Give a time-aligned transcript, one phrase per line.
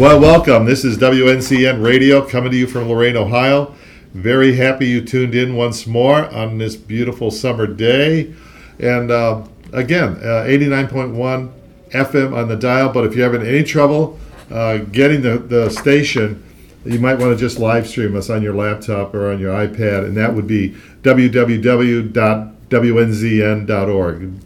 [0.00, 0.64] Well, welcome.
[0.64, 3.74] This is WNZN Radio coming to you from Lorain, Ohio.
[4.14, 8.32] Very happy you tuned in once more on this beautiful summer day.
[8.78, 9.42] And uh,
[9.74, 11.52] again, uh, 89.1
[11.90, 12.88] FM on the dial.
[12.88, 14.18] But if you're having any trouble
[14.50, 16.42] uh, getting the, the station,
[16.86, 20.06] you might want to just live stream us on your laptop or on your iPad,
[20.06, 20.70] and that would be
[21.02, 22.10] www.wnzn.org.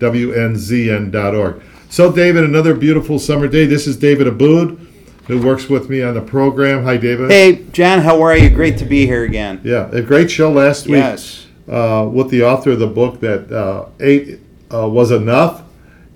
[0.00, 1.62] WNZN.org.
[1.90, 3.66] So, David, another beautiful summer day.
[3.66, 4.83] This is David Aboud,
[5.26, 6.84] who works with me on the program.
[6.84, 7.30] Hi, David.
[7.30, 8.50] Hey, John, how are you?
[8.50, 9.60] Great to be here again.
[9.64, 11.46] Yeah, a great show last week Yes.
[11.68, 14.40] uh, with the author of the book that uh, eight
[14.72, 15.62] uh, was enough,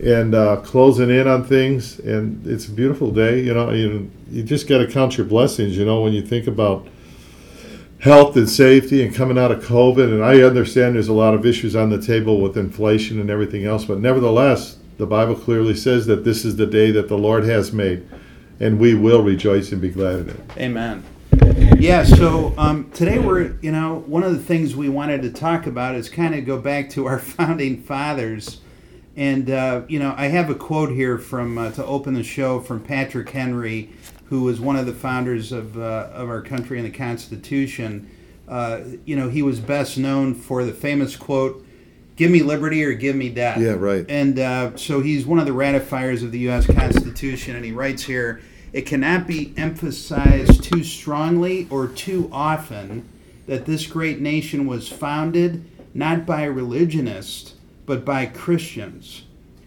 [0.03, 1.99] and uh, closing in on things.
[1.99, 3.41] And it's a beautiful day.
[3.41, 5.77] You know, you, you just got to count your blessings.
[5.77, 6.87] You know, when you think about
[7.99, 10.11] health and safety and coming out of COVID.
[10.13, 13.63] And I understand there's a lot of issues on the table with inflation and everything
[13.65, 17.45] else, but nevertheless, the Bible clearly says that this is the day that the Lord
[17.45, 18.07] has made,
[18.59, 20.39] and we will rejoice and be glad in it.
[20.57, 21.03] Amen.
[21.79, 25.65] Yeah, so um, today we're, you know, one of the things we wanted to talk
[25.65, 28.61] about is kind of go back to our founding fathers.
[29.15, 32.59] And, uh, you know, I have a quote here from, uh, to open the show
[32.59, 33.91] from Patrick Henry,
[34.25, 38.09] who was one of the founders of, uh, of our country and the Constitution.
[38.47, 41.62] Uh, you know, he was best known for the famous quote,
[42.15, 43.59] Give me liberty or give me death.
[43.59, 44.05] Yeah, right.
[44.07, 46.67] And uh, so he's one of the ratifiers of the U.S.
[46.67, 53.07] Constitution, and he writes here it cannot be emphasized too strongly or too often
[53.45, 57.53] that this great nation was founded not by religionists,
[57.85, 59.25] but by Christians,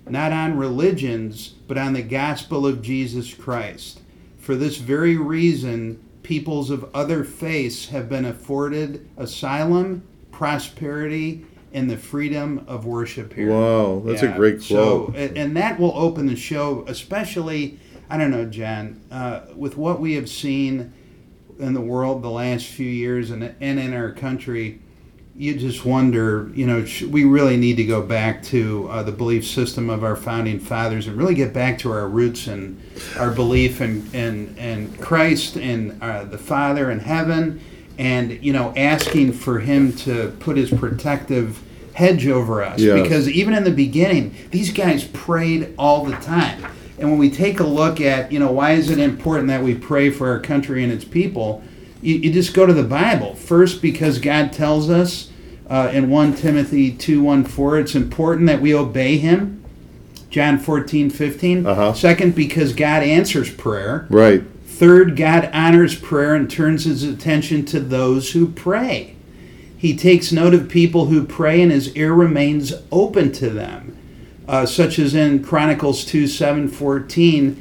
[0.09, 4.01] not on religions, but on the gospel of Jesus Christ.
[4.39, 11.45] For this very reason, peoples of other faiths have been afforded asylum, prosperity,
[11.77, 13.51] and the freedom of worship here.
[13.51, 15.15] Wow, that's a great quote.
[15.15, 17.79] and and that will open the show, especially,
[18.09, 20.95] I don't know, John, uh, with what we have seen
[21.59, 24.81] in the world the last few years and, and in our country,
[25.35, 29.13] you just wonder, you know, sh- we really need to go back to uh, the
[29.13, 32.81] belief system of our founding fathers and really get back to our roots and
[33.19, 37.61] our belief in, in, in Christ and uh, the Father in heaven
[37.99, 41.63] and, you know, asking for Him to put His protective
[41.95, 42.81] hedge over us.
[43.03, 46.65] Because even in the beginning, these guys prayed all the time.
[46.99, 49.75] And when we take a look at, you know, why is it important that we
[49.75, 51.63] pray for our country and its people?
[52.03, 53.35] You, you just go to the Bible.
[53.35, 55.31] First, because God tells us
[55.69, 59.65] uh, in 1 Timothy 2 1 4, it's important that we obey Him.
[60.31, 61.67] John 14, 15.
[61.67, 61.93] Uh-huh.
[61.95, 64.07] Second, because God answers prayer.
[64.11, 64.43] Right.
[64.77, 69.17] Third, God honors prayer and turns his attention to those who pray.
[69.79, 73.97] He takes note of people who pray and his ear remains open to them,
[74.47, 77.55] uh, such as in Chronicles 2 7 14.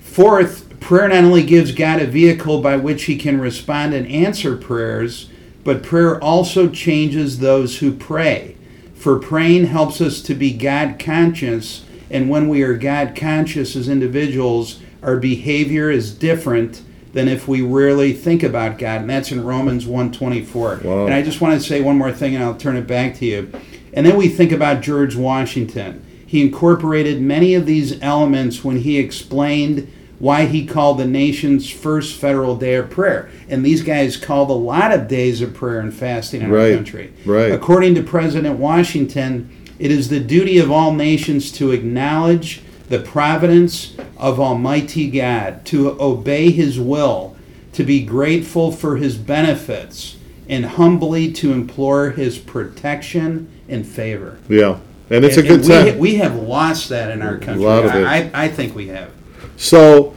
[0.00, 4.56] Fourth, prayer not only gives God a vehicle by which he can respond and answer
[4.56, 5.30] prayers,
[5.62, 8.56] but prayer also changes those who pray.
[8.96, 13.88] For praying helps us to be God conscious, and when we are God conscious as
[13.88, 16.82] individuals, our behavior is different
[17.12, 20.82] than if we rarely think about God, and that's in Romans 1:24.
[20.84, 21.06] Wow.
[21.06, 23.24] And I just want to say one more thing, and I'll turn it back to
[23.26, 23.48] you.
[23.94, 26.02] And then we think about George Washington.
[26.26, 29.88] He incorporated many of these elements when he explained
[30.18, 33.30] why he called the nation's first federal day of prayer.
[33.48, 36.76] And these guys called a lot of days of prayer and fasting in Right, our
[36.76, 37.10] country.
[37.24, 37.52] right.
[37.52, 39.48] According to President Washington,
[39.78, 46.00] it is the duty of all nations to acknowledge the providence of Almighty God, to
[46.00, 47.36] obey His will,
[47.74, 50.16] to be grateful for His benefits,
[50.48, 54.38] and humbly to implore His protection and favor.
[54.48, 54.78] Yeah.
[55.10, 55.84] And it's And- a good time.
[55.98, 57.64] we, we have lost that in our country.
[57.64, 58.04] A lot of it.
[58.04, 59.10] I, I think we have.
[59.56, 60.14] So,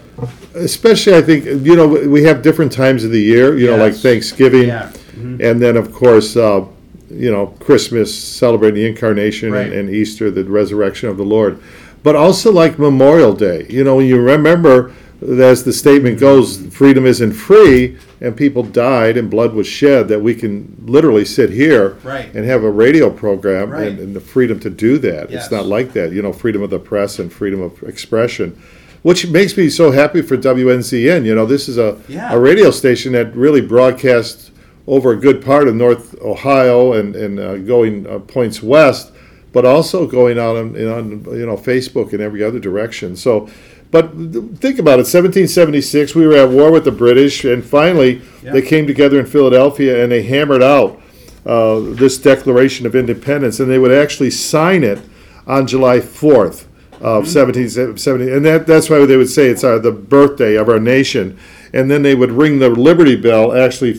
[0.53, 3.57] especially, I think you know we have different times of the year.
[3.57, 4.91] You know, like Thanksgiving, Yeah.
[5.15, 6.65] and then of course, uh,
[7.09, 9.65] you know, Christmas, celebrating the incarnation, Right.
[9.67, 11.59] and, and Easter, the resurrection of the Lord.
[12.03, 13.65] But also like Memorial Day.
[13.69, 19.17] You know, when you remember as the statement goes, freedom isn't free, and people died
[19.17, 22.33] and blood was shed, that we can literally sit here Right.
[22.33, 23.87] and have a radio program Right.
[23.89, 25.29] and, and the freedom to do that.
[25.29, 25.43] Yes.
[25.43, 28.57] It's not like that, you know, freedom of the press and freedom of expression,
[29.03, 31.23] which makes me so happy for WNZN.
[31.23, 32.33] You know, this is a, Yeah.
[32.33, 34.49] a radio station that really broadcasts
[34.87, 39.11] over a good part of North Ohio and, and uh, going uh, points west,
[39.53, 43.15] but also going out on, on you know Facebook and every other direction.
[43.15, 43.49] So,
[43.91, 45.07] but think about it.
[45.09, 48.53] 1776, we were at war with the British, and finally Yeah.
[48.53, 51.01] they came together in Philadelphia and they hammered out
[51.45, 54.99] uh, this Declaration of Independence, and they would actually sign it
[55.47, 56.65] on July 4th
[57.01, 60.79] of 1770, and that, that's why they would say it's our, the birthday of our
[60.79, 61.37] nation.
[61.73, 63.93] And then they would ring the Liberty Bell actually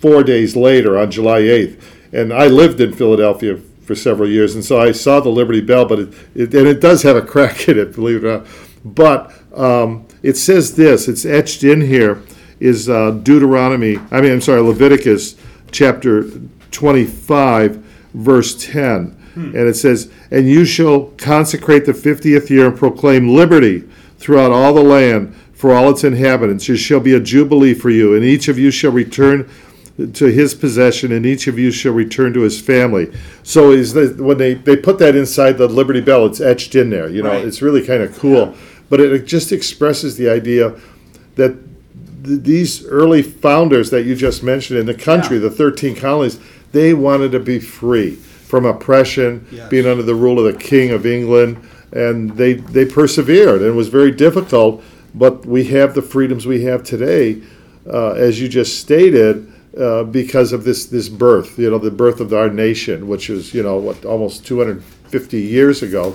[0.00, 1.80] four days later on July 8th.
[2.12, 3.58] And I lived in Philadelphia
[3.92, 6.80] for several years, and so I saw the Liberty Bell, but it, it and it
[6.80, 8.46] does have a crack in it, believe it or not.
[8.84, 12.22] But um, it says this, it's etched in here,
[12.58, 15.36] is uh, Deuteronomy, I mean, I'm sorry, Leviticus
[15.70, 16.24] chapter
[16.70, 17.76] 25,
[18.14, 19.18] verse 10.
[19.34, 23.80] And it says, And you shall consecrate the fiftieth year and proclaim liberty
[24.18, 26.68] throughout all the land for all its inhabitants.
[26.68, 29.48] It shall be a jubilee for you, and each of you shall return
[30.14, 33.12] to his possession, and each of you shall return to his family.
[33.42, 36.90] So is the, when they, they put that inside the Liberty Bell, it's etched in
[36.90, 37.08] there.
[37.08, 37.44] You know, Right.
[37.44, 38.54] it's really kind of cool.
[38.88, 40.74] But it just expresses the idea
[41.36, 41.56] that
[42.24, 45.42] th- these early founders that you just mentioned in the country, Yeah.
[45.42, 46.38] the 13 colonies,
[46.72, 49.68] they wanted to be free from oppression, Yes.
[49.68, 51.58] being under the rule of the King of England,
[51.92, 53.60] and they, they persevered.
[53.60, 54.82] And it was very difficult,
[55.14, 57.38] but we have the freedoms we have today,
[57.92, 59.46] uh, as you just stated.
[59.78, 63.54] Uh, because of this this birth, you know, the birth of our nation, which is
[63.54, 66.14] you know what almost 250 years ago,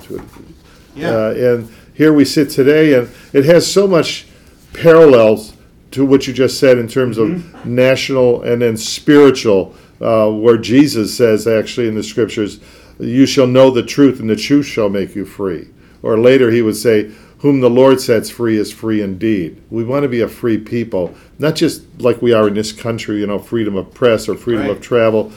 [0.96, 1.10] Yeah.
[1.10, 4.28] uh, and here we sit today, and it has so much
[4.74, 5.54] parallels
[5.90, 11.18] to what you just said in terms of national and then spiritual, uh, where Jesus
[11.18, 12.60] says actually in the scriptures,
[13.00, 15.70] "You shall know the truth, and the truth shall make you free."
[16.04, 17.08] Or later he would say,
[17.40, 21.14] "Whom the Lord sets free is free indeed." We want to be a free people,
[21.40, 24.64] not just like we are in this country, you know, freedom of press or freedom
[24.64, 24.72] Right.
[24.72, 25.32] of travel,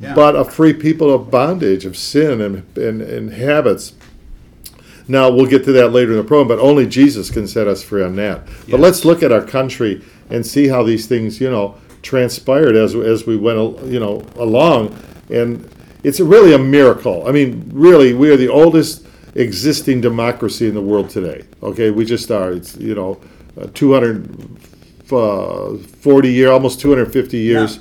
[0.00, 0.14] Yeah.
[0.14, 3.92] but a free people of bondage, of sin, and, and, and habits.
[5.06, 7.82] Now we'll get to that later in the program, but only Jesus can set us
[7.82, 8.46] free on that.
[8.70, 10.00] But let's look at our country
[10.30, 14.94] and see how these things, you know, transpired as as we went, you know, along,
[15.30, 15.66] and
[16.02, 17.24] it's really a miracle.
[17.26, 19.03] I mean, really, we are the oldest
[19.34, 21.44] existing democracy in the world today.
[21.62, 22.52] Okay, we just are.
[22.52, 23.20] It's you know,
[23.60, 27.80] uh, 240 year, almost 250 years.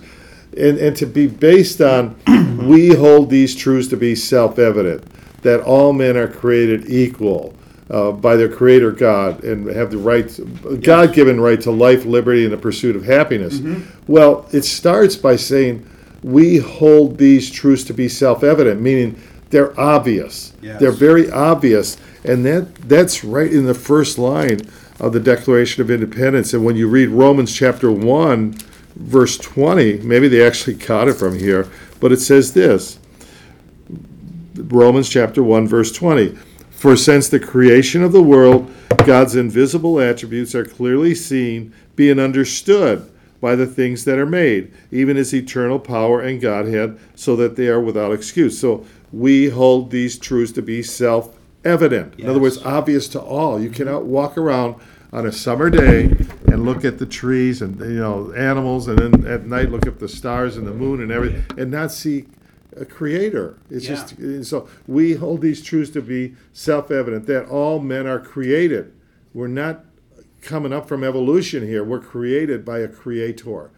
[0.58, 2.16] And, and to be based on,
[2.68, 5.04] we hold these truths to be self evident
[5.42, 7.56] that all men are created equal
[7.90, 10.40] uh, by their Creator God and have the right,
[10.82, 13.60] God given right to life, liberty, and the pursuit of happiness.
[14.08, 15.88] Well, it starts by saying,
[16.24, 19.22] we hold these truths to be self evident, meaning
[19.54, 20.52] they're obvious.
[20.64, 20.80] Yes.
[20.80, 21.96] They're very obvious.
[22.26, 24.62] And that, that's right in the first line
[25.00, 26.56] of the Declaration of Independence.
[26.56, 28.54] And when you read Romans chapter 1,
[28.96, 31.70] verse 20, maybe they actually got it from here,
[32.00, 32.98] but it says this
[34.56, 36.36] Romans chapter 1, verse 20.
[36.72, 38.72] For since the creation of the world,
[39.06, 43.08] God's invisible attributes are clearly seen, being understood
[43.40, 47.68] by the things that are made, even his eternal power and Godhead, so that they
[47.68, 48.58] are without excuse.
[48.58, 52.20] So we hold these truths to be self evident.
[52.20, 53.62] In other words, obvious to all.
[53.62, 54.76] You cannot walk around
[55.14, 56.06] on a summer day
[56.48, 60.00] and look at the trees and you know animals, and then at night look at
[60.00, 62.26] the stars and the moon and everything, and not see
[62.76, 63.56] a creator.
[63.70, 63.96] It's Yeah.
[63.96, 68.92] just so we hold these truths to be self-evident that all men are created.
[69.34, 69.86] We're not
[70.42, 71.84] coming up from evolution here.
[71.84, 73.70] We're created by a creator.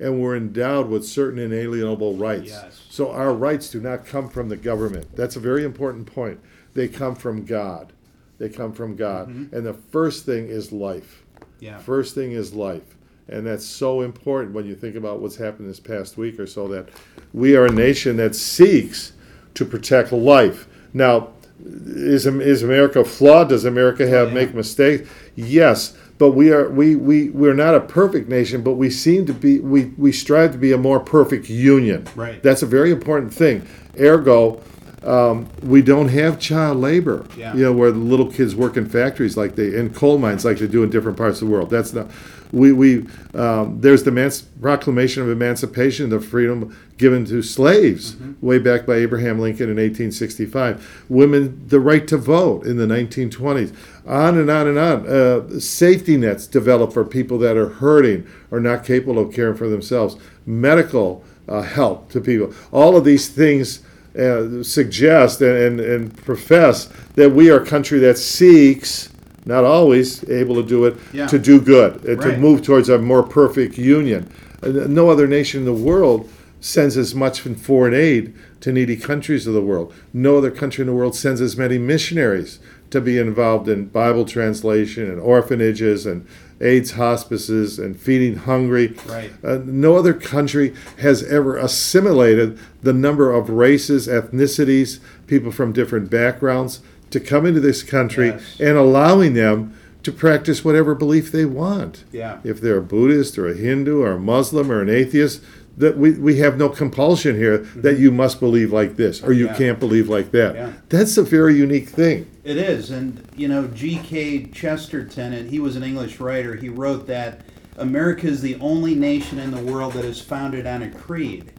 [0.00, 2.48] And we're endowed with certain inalienable rights.
[2.48, 2.80] Yes.
[2.88, 5.14] So our rights do not come from the government.
[5.14, 6.40] That's a very important point.
[6.74, 7.92] They come from God.
[8.38, 9.28] They come from God.
[9.28, 9.54] Mm-hmm.
[9.54, 11.22] And the first thing is life.
[11.60, 11.78] Yeah.
[11.78, 12.96] First thing is life.
[13.28, 16.66] And that's so important when you think about what's happened this past week or so
[16.68, 16.88] that
[17.32, 19.12] we are a nation that seeks
[19.54, 20.66] to protect life.
[20.92, 21.28] Now,
[21.64, 23.50] is, is America flawed?
[23.50, 24.34] Does America have oh, yeah.
[24.34, 25.08] make mistakes?
[25.36, 29.32] Yes, but we are we, we we're not a perfect nation, but we seem to
[29.32, 32.06] be we, we strive to be a more perfect union.
[32.14, 32.42] Right.
[32.42, 33.66] That's a very important thing.
[33.98, 34.60] Ergo,
[35.02, 37.24] Um, we don't have child labor.
[37.34, 37.54] Yeah.
[37.54, 40.58] You know, where the little kids work in factories like they in coal mines like
[40.58, 41.70] they do in different parts of the world.
[41.70, 42.10] That's not.
[42.52, 48.58] We we um, there's the Emanci- Proclamation of Emancipation, the freedom given to slaves way
[48.58, 51.04] back by Abraham Lincoln in 1865.
[51.08, 53.72] Women the right to vote in the 1920s.
[54.06, 55.06] On and on and on.
[55.06, 59.68] Uh, safety nets developed for people that are hurting or not capable of caring for
[59.68, 60.16] themselves.
[60.46, 62.52] Medical uh, help to people.
[62.72, 63.82] All of these things
[64.18, 69.10] uh, suggest and, and, and profess that we are a country that seeks,
[69.44, 71.26] not always able to do it, Yeah.
[71.28, 74.28] to do good, and to move towards a more perfect union.
[74.62, 76.28] Uh, No other nation in the world
[76.60, 79.94] sends as much in foreign aid to needy countries of the world.
[80.12, 82.58] No other country in the world sends as many missionaries
[82.90, 86.26] to be involved in Bible translation and orphanages and
[86.60, 88.94] AIDS hospices and feeding hungry.
[89.08, 89.30] Right.
[89.42, 96.10] Uh, no other country has ever assimilated the number of races, ethnicities, people from different
[96.10, 96.80] backgrounds
[97.10, 98.60] to come into this country Yes.
[98.60, 102.04] and allowing them to practice whatever belief they want.
[102.12, 102.38] Yeah.
[102.44, 105.42] If they're a Buddhist or a Hindu or a Muslim or an atheist,
[105.80, 109.46] that we, we have no compulsion here that you must believe like this or you
[109.46, 109.56] Yeah.
[109.56, 110.54] can't believe like that.
[110.54, 110.72] Yeah.
[110.90, 112.26] That's a very unique thing.
[112.44, 114.46] It is, and you know, G.K.
[114.46, 116.54] Chesterton, and he was an English writer.
[116.54, 117.40] He wrote that
[117.76, 121.52] America is the only nation in the world that is founded on a creed.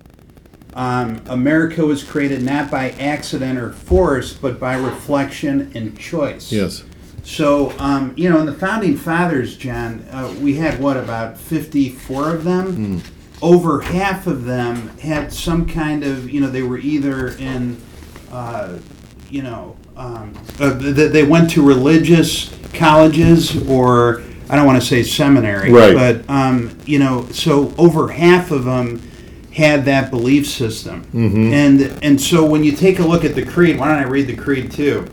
[0.74, 6.52] Um, America was created not by accident or force, but by reflection and choice.
[6.52, 6.84] Yes.
[7.24, 12.34] So, um, you know, in the founding fathers, John, uh, we had what about fifty-four
[12.36, 13.02] of them?
[13.42, 17.78] Over half of them had some kind of, you know, they were either in,
[18.32, 18.78] uh,
[19.30, 24.86] you know, um, uh, th- they went to religious colleges or I don't want to
[24.88, 25.96] say seminary, Right.
[25.96, 29.02] but um, you know, so over half of them
[29.54, 33.80] had that belief system, and and so when you take a look at the creed,
[33.80, 35.06] why don't I read the creed too?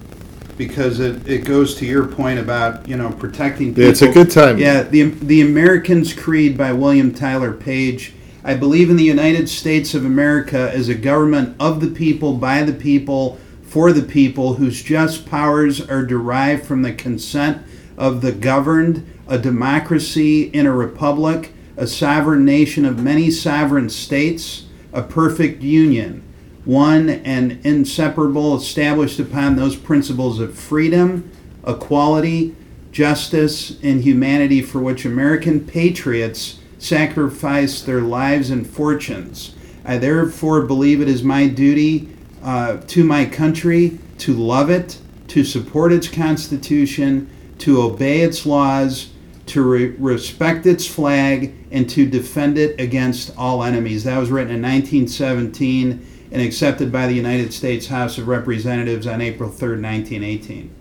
[0.57, 3.85] Because it, it goes to your point about you know protecting people.
[3.85, 4.59] Yeah, it's a good time.
[4.59, 8.15] Yeah, the the Americans Creed by William Tyler Page.
[8.49, 12.62] I believe in the United States of America as a government of the people, by
[12.62, 17.59] the people, for the people, whose just powers are derived from the consent
[17.99, 24.64] of the governed, a democracy in a republic, a sovereign nation of many sovereign states,
[24.95, 26.23] a perfect union,
[26.64, 31.31] one and inseparable, established upon those principles of freedom,
[31.67, 32.57] equality,
[32.93, 39.55] justice, and humanity for which American patriots sacrificed their lives and fortunes.
[39.85, 42.09] I therefore believe it is my duty
[42.43, 49.11] uh, to my country to love it, to support its Constitution, to obey its laws,
[49.47, 54.05] to re- respect its flag, and to defend it against all enemies.
[54.05, 59.21] That was written in 1917 and accepted by the United States House of Representatives on
[59.21, 60.75] April 3rd, 1918.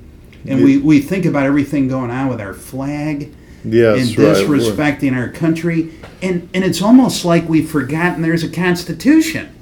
[0.46, 3.34] And we, we think about everything going on with our flag
[3.72, 4.36] Yes, and right.
[4.38, 5.94] disrespecting our country.
[6.22, 9.54] And, and it's almost like we've forgotten there's a constitution.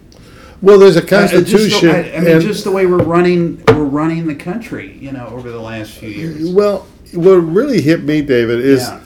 [0.62, 1.89] Well, there's a Uh, just the- constitution.
[1.89, 5.51] I, I mean, just the way we're running, we're running the country, you know, over
[5.51, 6.50] the last few years.
[6.50, 9.00] Well, what really hit me, David, is Yeah.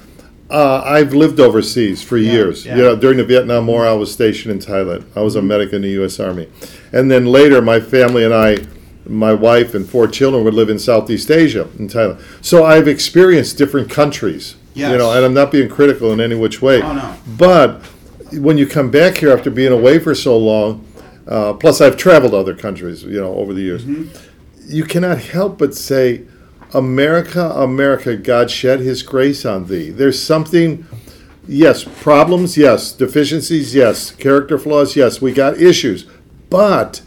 [0.52, 2.66] uh, I've lived overseas for years.
[2.66, 2.78] yeah.
[2.78, 5.04] You know, during the Vietnam War, I was stationed in Thailand.
[5.16, 6.20] I was a medic in the U.S.
[6.20, 6.48] Army,
[6.94, 8.60] and then later, my family and I,
[9.08, 12.22] my wife and four children, would live in Southeast Asia in Thailand.
[12.42, 14.56] So I've experienced different countries.
[14.76, 16.82] You know, and I'm not being critical in any which way.
[16.82, 17.16] Oh, no.
[17.38, 17.82] But
[18.34, 20.86] when you come back here after being away for so long,
[21.28, 23.86] uh, plus I've traveled to other countries, you know, over the years
[24.70, 26.22] you cannot help but say,
[26.76, 29.90] America, America, God shed his grace on thee.
[29.90, 30.86] There's something,
[31.48, 36.06] yes, problems, yes, deficiencies, yes, character flaws, yes, we got issues,
[36.52, 37.02] but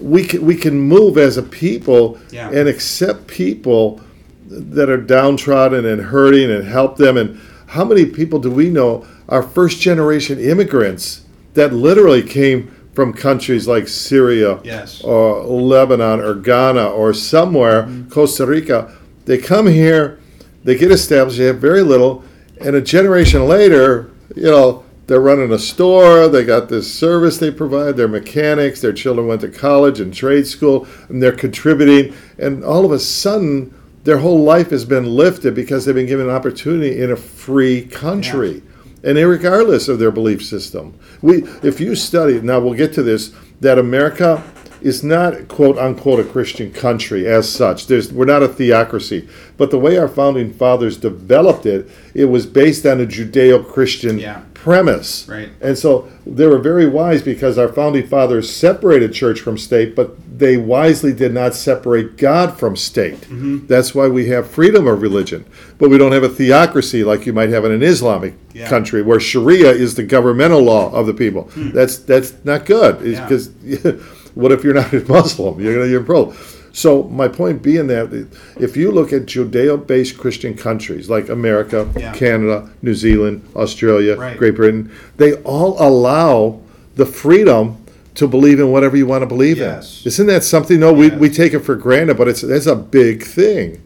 [0.00, 2.48] we can, we can move as a people Yeah.
[2.50, 4.00] and accept people
[4.46, 7.16] that are downtrodden and hurting and help them.
[7.16, 11.24] And how many people do we know are first generation immigrants
[11.54, 15.00] that literally came from countries like Syria Yes.
[15.02, 18.08] or Lebanon or Ghana or somewhere, mm-hmm.
[18.08, 18.94] Costa Rica.
[19.24, 20.20] They come here,
[20.62, 22.22] they get established, they have very little,
[22.60, 27.50] and a generation later, you know, they're running a store, they got this service they
[27.50, 32.64] provide, they're mechanics, their children went to college and trade school, and they're contributing, and
[32.64, 33.74] all of a sudden,
[34.04, 37.82] their whole life has been lifted because they've been given an opportunity in a free
[37.82, 38.62] country
[39.04, 40.98] and regardless of their belief system.
[41.20, 44.42] We, if you study, now we'll get to this, that America
[44.80, 47.86] is not quote unquote a Christian country as such.
[47.86, 52.46] There's, we're not a theocracy, but the way our founding fathers developed it, it was
[52.46, 54.42] based on a Judeo-Christian Yeah.
[54.64, 55.28] Premise.
[55.28, 55.50] Right.
[55.60, 60.16] And so they were very wise because our founding fathers separated church from state, but
[60.38, 63.20] they wisely did not separate God from state.
[63.20, 63.66] Mm-hmm.
[63.66, 65.44] That's why we have freedom of religion,
[65.76, 68.66] but we don't have a theocracy like you might have in an Islamic Yeah.
[68.70, 71.50] country where Sharia is the governmental law of the people.
[71.56, 73.10] That's that's not good Hmm.
[73.12, 73.22] Yeah.
[73.28, 73.50] because
[74.34, 75.60] what if you're not a Muslim?
[75.60, 76.32] You're gonna you're pro.
[76.74, 78.26] So my point being that
[78.58, 82.12] if you look at Judeo-based Christian countries like America, Yeah.
[82.12, 84.36] Canada, New Zealand, Australia, Right.
[84.36, 86.58] Great Britain, they all allow
[86.96, 87.76] the freedom
[88.16, 90.02] to believe in whatever you want to believe Yes.
[90.04, 90.08] in.
[90.08, 90.80] Isn't that something?
[90.80, 93.80] No, we, we take it for granted, but it's that's a big thing,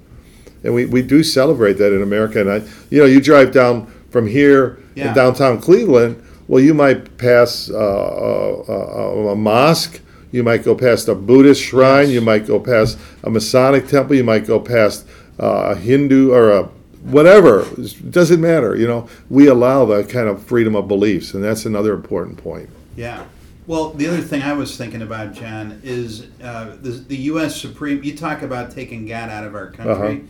[0.65, 2.41] and we, we do celebrate that in America.
[2.41, 5.09] And I, you know, you drive down from here Yeah.
[5.11, 6.17] in downtown Cleveland.
[6.47, 10.01] Well, you might pass uh, a, a, a mosque.
[10.31, 12.07] You might go past a Buddhist shrine.
[12.07, 12.15] Yes.
[12.15, 14.17] You might go past a Masonic temple.
[14.17, 15.07] You might go past
[15.41, 16.63] uh, a Hindu or a
[17.03, 17.67] whatever.
[17.79, 18.77] It doesn't matter.
[18.77, 22.69] You know, we allow that kind of freedom of beliefs, and that's another important point.
[22.97, 23.25] Yeah.
[23.67, 27.61] Well, the other thing I was thinking about, John, is uh, the, the U.S.
[27.61, 28.03] Supreme.
[28.03, 30.25] You talk about taking God out of our country.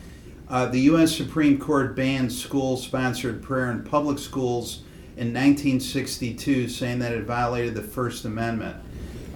[0.49, 1.14] uh the U.S.
[1.17, 4.83] Supreme Court banned school-sponsored prayer in public schools
[5.17, 8.76] in 1962, saying that it violated the First Amendment.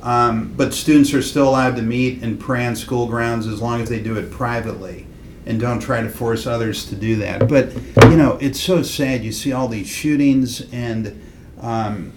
[0.03, 3.81] Um, but students are still allowed to meet and pray on school grounds as long
[3.81, 5.07] as they do it privately
[5.47, 7.49] and don't try to force others to do that.
[7.49, 7.73] But,
[8.11, 9.25] you know, it's so sad.
[9.25, 11.21] You see all these shootings and
[11.61, 12.13] um,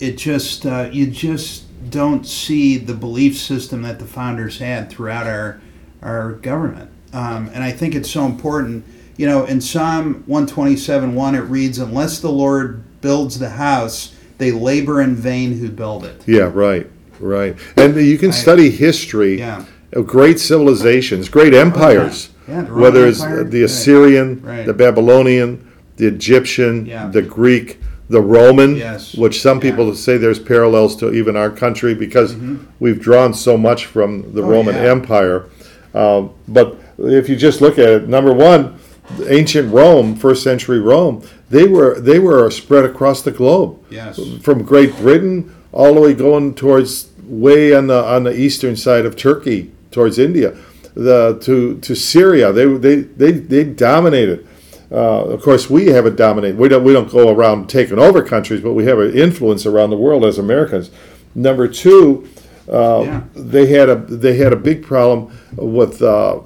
[0.00, 5.26] it just, uh, you just don't see the belief system that the founders had throughout
[5.26, 5.60] our,
[6.02, 6.90] our government.
[7.12, 8.84] Um, and I think it's so important.
[9.16, 14.50] You know, in Psalm 127 1, it reads, Unless the Lord builds the house, they
[14.50, 16.22] labor in vain who build it.
[16.26, 17.54] Yeah, right, right.
[17.76, 19.64] And you can study history Yeah.
[19.92, 23.62] of great civilizations, great empires, Yeah, whether it's Empire, the.
[23.62, 24.66] Assyrian, Right.
[24.66, 25.60] the Babylonian,
[25.98, 27.08] the Egyptian, Yeah.
[27.12, 27.78] the Greek,
[28.08, 29.14] the Roman, Yes.
[29.14, 29.60] which some.
[29.60, 29.68] Mm-hmm.
[29.68, 32.34] people say there's parallels to even our country because
[32.80, 34.74] we've drawn so much from the Oh, Roman.
[34.74, 35.44] Empire.
[35.94, 38.74] Um, but if you just look at it, number one,
[39.28, 44.18] ancient Rome, first century Rome, they were they were spread across the globe Yes.
[44.42, 49.04] from Great Britain all the way going towards way on the on the eastern side
[49.06, 50.56] of Turkey towards India,
[50.94, 52.52] the to to Syria.
[52.52, 54.46] They they they they dominated.
[54.92, 56.58] Uh, of course, we haven't dominated.
[56.58, 59.90] We don't we don't go around taking over countries, but we have an influence around
[59.90, 60.90] the world as Americans.
[61.34, 62.26] Number two,
[62.68, 63.20] uh, Yeah.
[63.34, 66.00] they had a they had a big problem with.
[66.02, 66.40] Uh,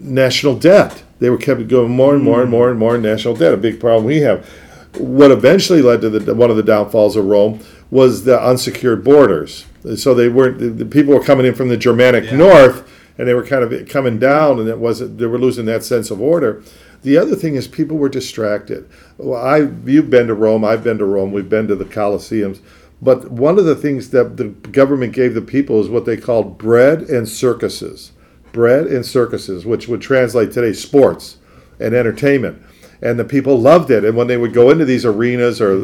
[0.00, 1.02] national debt.
[1.20, 3.54] They were kept going more and more and more and more in national debt.
[3.54, 4.48] A big problem we have.
[4.96, 9.66] What eventually led to the one of the downfalls of Rome was the unsecured borders.
[9.96, 12.36] So they weren't the, the people were coming in from the Germanic Yeah.
[12.36, 15.18] north, and they were kind of coming down, and it wasn't.
[15.18, 16.62] They were losing that sense of order.
[17.02, 18.88] The other thing is people were distracted.
[19.18, 20.64] Well, I you've been to Rome.
[20.64, 21.32] I've been to Rome.
[21.32, 22.60] We've been to the Colosseums.
[23.00, 26.58] But one of the things that the government gave the people is what they called
[26.58, 28.10] bread and circuses
[28.52, 31.38] bread and circuses, which would translate today sports
[31.80, 32.62] and entertainment.
[33.02, 34.04] And the people loved it.
[34.04, 35.82] And when they would go into these arenas or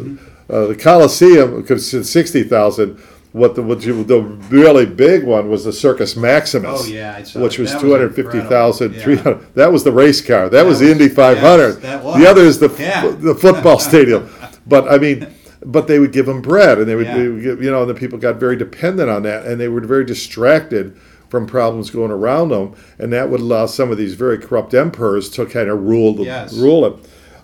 [0.49, 2.97] uh, the Coliseum, because it's 60,000,
[3.31, 6.83] what the, what you, the really big one was the Circus Maximus.
[6.83, 9.23] Oh, yeah, Which was was 250,000, incredible.
[9.23, 9.55] 300.
[9.55, 10.49] That was the race car.
[10.49, 11.81] That, was the Indy 500.
[11.81, 12.17] yes, was.
[12.19, 14.29] The other is the, f- the football stadium.
[14.67, 15.27] But I mean,
[15.65, 17.17] but they would give them bread, and they would, Yeah.
[17.17, 19.67] they would give, you know, and the people got very dependent on that, and they
[19.67, 20.97] were very distracted
[21.35, 25.29] from problems going around them, and that would allow some of these very corrupt emperors
[25.31, 26.53] to kind of rule the, Yes.
[26.55, 26.93] rule it.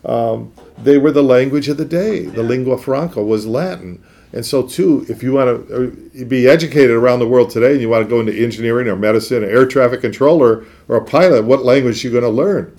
[0.10, 2.22] Um, they were the language of the day.
[2.22, 2.48] The Yeah.
[2.48, 4.00] lingua franca was Latin.
[4.34, 7.90] And so, too, if you want to be educated around the world today and you
[7.90, 11.66] want to go into engineering or medicine, or air traffic controller, or a pilot, what
[11.66, 12.72] language are you going to learn?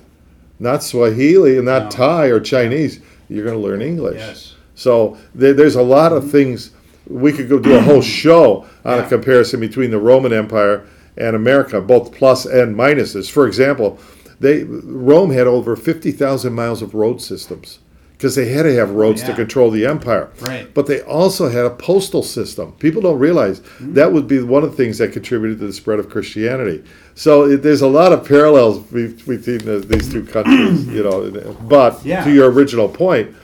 [0.58, 1.90] Not Swahili and not No.
[1.90, 3.00] Thai or Chinese.
[3.28, 4.16] You're going to learn English.
[4.18, 4.54] Yes.
[4.74, 6.70] So there, there's a lot of things.
[7.06, 9.04] We could go do a whole show on Yeah.
[9.04, 10.82] a comparison between the Roman Empire
[11.16, 13.30] and America, both plus and minuses.
[13.30, 13.98] For example,
[14.40, 17.78] they Rome had over 50,000 miles of road systems
[18.12, 20.30] because they had to have roads to control the empire.
[20.40, 20.72] Right.
[20.72, 22.72] But they also had a postal system.
[22.78, 23.94] People don't realize Mm-hmm.
[23.94, 26.84] that would be one of the things that contributed to the spread of Christianity.
[27.16, 31.56] So it, there's a lot of parallels between the, these two countries, you know.
[31.62, 32.22] But Yeah.
[32.24, 33.34] to your original point,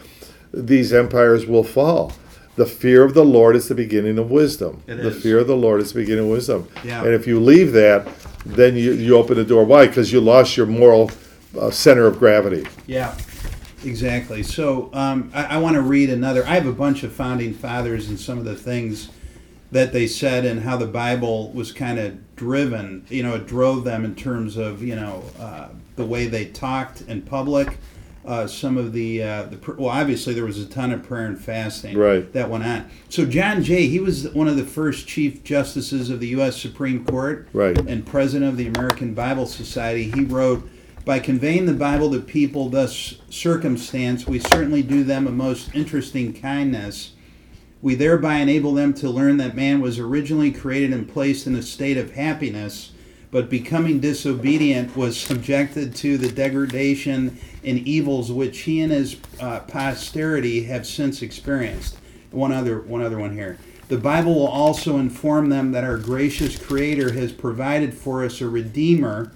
[0.54, 2.12] these empires will fall.
[2.58, 4.82] The fear of the Lord is the beginning of wisdom.
[4.88, 5.22] It the is.
[5.22, 6.68] fear of the Lord is the beginning of wisdom.
[6.84, 7.04] Yeah.
[7.04, 8.08] And if you leave that,
[8.44, 11.08] then you, you open the door wide because you lost your moral
[11.56, 12.66] uh, center of gravity.
[12.88, 13.16] Yeah,
[13.84, 14.42] exactly.
[14.42, 16.44] So um, I, I want to read another.
[16.46, 19.08] I have a bunch of founding fathers and some of the things
[19.70, 23.06] that they said and how the Bible was kind of driven.
[23.08, 27.02] You know, it drove them in terms of you know uh, the way they talked
[27.02, 27.78] in public.
[28.28, 31.24] Uh, some of the, uh, the pr- well, obviously there was a ton of prayer
[31.24, 32.30] and fasting Right.
[32.34, 32.84] that went on.
[33.08, 36.60] So John Jay, he was one of the first chief justices of the U.S.
[36.60, 37.76] Supreme Court Right.
[37.88, 40.10] and president of the American Bible Society.
[40.14, 40.68] He wrote,
[41.06, 46.34] "By conveying the Bible to people thus circumstanced, we certainly do them a most interesting
[46.34, 47.12] kindness."
[47.80, 51.62] We thereby enable them to learn that man was originally created and placed in a
[51.62, 52.90] state of happiness,
[53.30, 59.60] but becoming disobedient was subjected to the degradation and evils which he and his uh,
[59.60, 61.98] posterity have since experienced.
[62.30, 63.58] One other, one other one here.
[63.88, 68.48] The Bible will also inform them that our gracious Creator has provided for us a
[68.48, 69.32] Redeemer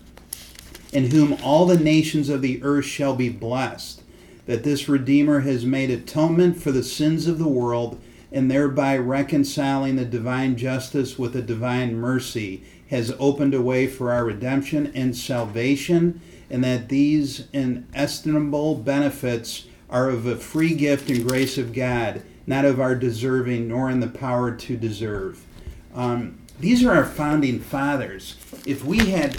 [0.92, 4.02] in whom all the nations of the earth shall be blessed,
[4.44, 7.98] that this Redeemer has made atonement for the sins of the world,
[8.30, 14.12] and thereby reconciling the divine justice with the divine mercy, has opened a way for
[14.12, 21.26] our redemption and salvation, and that these inestimable benefits are of a free gift and
[21.26, 25.44] grace of God, not of our deserving, nor in the power to deserve.
[25.94, 28.36] Um, these are our founding fathers.
[28.66, 29.36] If we had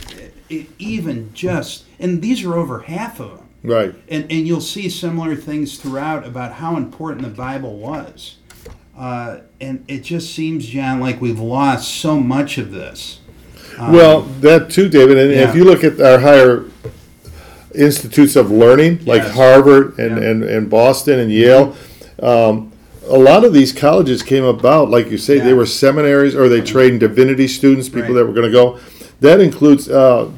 [0.51, 3.95] uh, even just, and these are over half of them, Right.
[4.09, 8.37] and, and you'll see similar things throughout about how important the Bible was.
[8.97, 13.19] Uh, and it just seems, John, like we've lost so much of this.
[13.79, 15.17] Well, that too, David.
[15.17, 15.49] And yeah.
[15.49, 16.65] if you look at our higher
[17.75, 19.35] institutes of learning, like Yes.
[19.35, 20.29] Harvard and, Yeah.
[20.29, 21.75] And, and Boston and Yale,
[22.21, 22.71] um,
[23.07, 26.61] a lot of these colleges came about, like you say, they were seminaries or they
[26.61, 28.13] trained divinity students, people Right.
[28.15, 28.79] that were going to go.
[29.19, 30.29] That includes uh,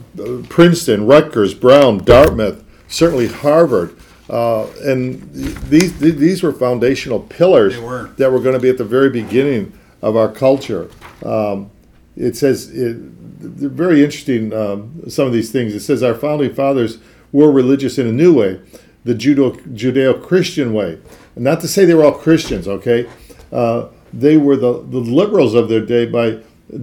[0.50, 3.95] Princeton, Rutgers, Brown, Dartmouth, certainly Harvard.
[4.30, 5.32] Uh, and
[5.69, 8.10] these these were foundational pillars were.
[8.17, 9.71] that were going to be at the very beginning
[10.02, 10.89] of our culture.
[11.24, 11.69] Um,
[12.17, 12.98] it says it,
[13.47, 14.53] they're very interesting.
[14.53, 15.73] Um, some of these things.
[15.73, 16.99] It says our founding fathers
[17.31, 18.60] were religious in a new way,
[19.03, 20.99] the Judo Judeo-Christian way.
[21.36, 22.67] Not to say they were all Christians.
[22.67, 23.10] Okay,
[23.51, 26.39] uh, they were the the liberals of their day by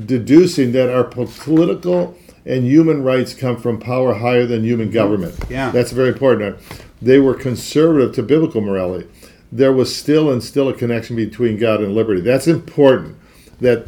[0.06, 5.34] deducing that our political and human rights come from power higher than human government.
[5.48, 5.70] Yeah.
[5.70, 6.58] that's very important.
[7.00, 9.08] They were conservative to biblical morality.
[9.50, 12.20] There was still and still a connection between God and liberty.
[12.20, 13.16] That's important.
[13.60, 13.86] That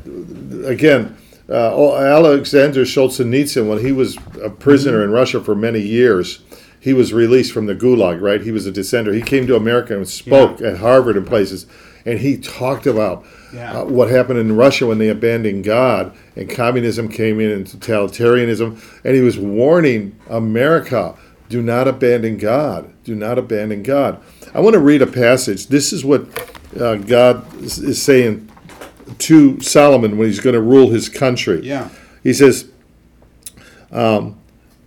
[0.66, 1.16] again,
[1.48, 6.42] uh, Alexander Solzhenitsyn, when he was a prisoner in Russia for many years,
[6.80, 8.20] he was released from the Gulag.
[8.20, 9.12] Right, he was a dissenter.
[9.12, 11.66] He came to America and spoke at Harvard and places,
[12.06, 13.80] and he talked about Yeah.
[13.80, 18.78] uh, what happened in Russia when they abandoned God and communism came in and totalitarianism,
[19.04, 21.14] and he was warning America
[21.50, 22.90] do not abandon God.
[23.04, 24.18] Do not abandon God.
[24.54, 25.66] I want to read a passage.
[25.68, 26.26] This is what
[26.80, 28.50] uh, God is saying
[29.18, 31.60] to Solomon when he's going to rule his country.
[31.62, 31.88] Yeah.
[32.22, 32.70] He says,
[33.92, 34.38] um,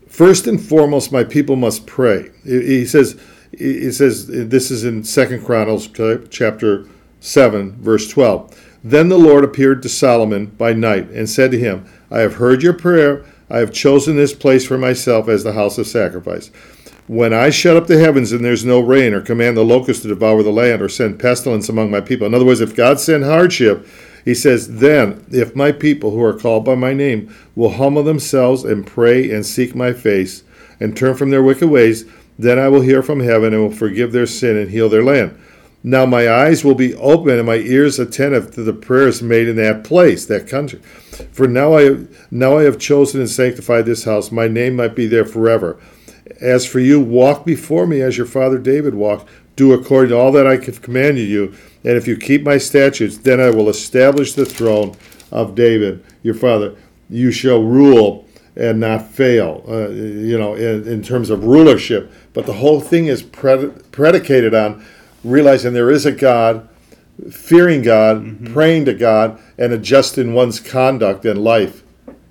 [0.07, 2.31] first and foremost, my people must pray.
[2.43, 3.19] He says,
[3.51, 5.87] he says, this is in Second Chronicles
[6.29, 6.87] chapter
[7.19, 8.59] seven, verse twelve.
[8.83, 12.63] Then the Lord appeared to Solomon by night and said to him, I have heard
[12.63, 13.25] your prayer.
[13.49, 16.51] I have chosen this place for myself as the house of sacrifice.
[17.07, 20.09] When I shut up the heavens and there's no rain, or command the locusts to
[20.09, 22.27] devour the land, or send pestilence among my people.
[22.27, 23.87] In other words, if God send hardship,
[24.27, 28.65] he says, Then, if my people who are called by my name will humble themselves
[28.65, 30.43] and pray and seek my face
[30.81, 32.03] and turn from their wicked ways,
[32.37, 35.39] then I will hear from heaven and will forgive their sin and heal their land.
[35.81, 39.55] Now my eyes will be open and my ears attentive to the prayers made in
[39.55, 40.79] that place, that country.
[41.31, 44.29] For now I have, now I have chosen and sanctified this house.
[44.29, 45.79] My name might be there forever.
[46.41, 49.29] As for you, walk before me as your father David walked.
[49.55, 51.55] Do according to all that I have commanded you.
[51.83, 54.95] And if you keep my statutes, then I will establish the throne
[55.31, 56.75] of David, your father.
[57.09, 62.11] You shall rule and not fail, uh, you know, in, in terms of rulership.
[62.33, 64.83] But the whole thing is pred- predicated on
[65.23, 66.67] realizing there is a God,
[67.29, 71.83] fearing God, praying to God, and adjusting one's conduct and life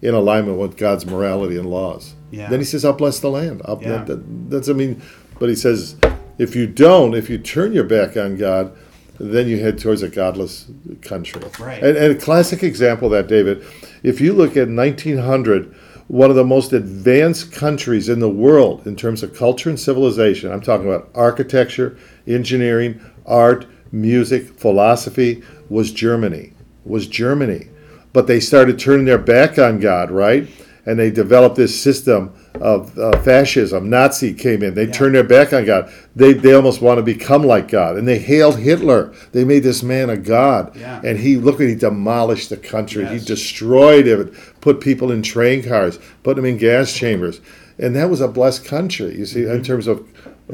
[0.03, 2.15] in alignment with God's morality and laws.
[2.31, 2.49] Yeah.
[2.49, 3.99] Then he says, "I'll bless the land." I'll, Yeah.
[3.99, 5.01] that, that- that's I mean,
[5.39, 5.97] but he says,
[6.39, 8.73] if you don't, if you turn your back on God,
[9.19, 10.67] then you head towards a godless
[11.03, 11.43] country.
[11.59, 11.83] Right.
[11.83, 13.65] And, and a classic example of that, David,
[14.03, 15.75] if you look at 1900,
[16.09, 20.53] one of the most advanced countries in the world in terms of culture and civilization.
[20.53, 25.43] I'm talking about architecture, engineering, art, music, philosophy.
[25.69, 26.53] Was Germany?
[26.85, 27.69] Was Germany?
[28.13, 30.49] But they started turning their back on God, right?
[30.87, 33.89] And they developed this system of uh, fascism.
[33.91, 34.75] Nazi came in.
[34.75, 35.93] They turned their back on God.
[36.15, 37.97] They, they almost want to become like God.
[37.97, 39.13] And they hailed Hitler.
[39.33, 40.77] They made this man a god.
[40.77, 41.01] Yeah.
[41.05, 43.05] And he, look at, he demolished the country.
[43.05, 43.21] Yes.
[43.23, 47.41] He destroyed it, put people in train cars, put them in gas chambers.
[47.79, 49.17] and that was a blessed country.
[49.19, 50.07] You see, in terms of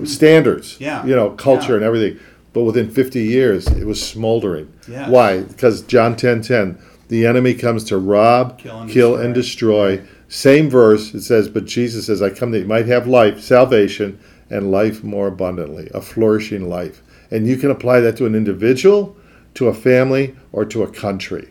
[0.04, 1.04] standards, Yeah.
[1.06, 1.76] you know, culture Yeah.
[1.76, 2.18] and everything.
[2.52, 4.68] But within 50 years, it was smoldering.
[4.88, 5.08] Yes.
[5.08, 5.40] Why?
[5.42, 9.24] Because John 10 10, the enemy comes to rob, Kill and kill, destroy.
[9.24, 10.00] and destroy.
[10.32, 14.18] Same verse, it says, But Jesus says, I come that you might have life, salvation,
[14.48, 17.02] and life more abundantly, a flourishing life.
[17.30, 19.14] And you can apply that to an individual,
[19.52, 21.50] to a family, or to a country.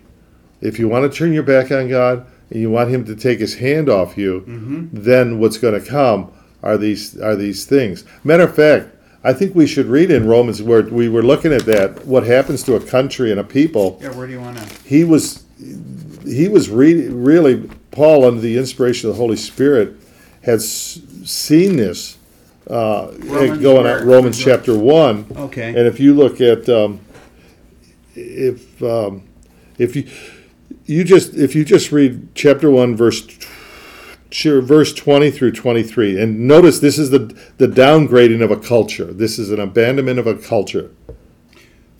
[0.61, 3.37] If you want to turn your back on God and you want Him to take
[3.37, 4.87] His hand off you, mm-hmm.
[4.91, 8.03] then what's going to come are these are these things.
[8.23, 11.67] Matter of fact, I think we should read in Romans where we were looking at
[11.67, 12.03] that.
[12.07, 13.99] What happens to a country and a people?
[14.01, 14.65] Yeah, where do you want to?
[14.83, 15.45] He was
[16.25, 19.95] he was re- really Paul under the inspiration of the Holy Spirit
[20.43, 22.17] has seen this
[22.69, 25.25] uh, Romans going on Romans chapter one.
[25.35, 25.69] Okay.
[25.69, 27.01] And if you look at um,
[28.15, 29.23] if um,
[29.77, 30.09] if you
[30.85, 33.27] you just if you just read chapter one verse
[34.29, 37.19] sure, verse 20 through 23 and notice this is the
[37.57, 40.91] the downgrading of a culture this is an abandonment of a culture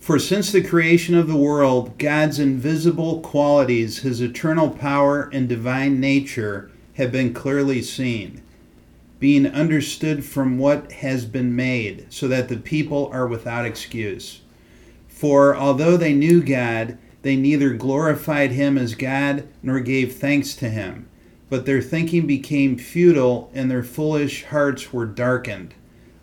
[0.02, 6.00] For since the creation of the world, God's invisible qualities, his eternal power and divine
[6.00, 8.42] nature, have been clearly seen,
[9.20, 14.42] being understood from what has been made, so that the people are without excuse.
[15.08, 20.70] For although they knew God, they neither glorified him as God nor gave thanks to
[20.72, 21.08] him,
[21.48, 25.76] but their thinking became futile and their foolish hearts were darkened.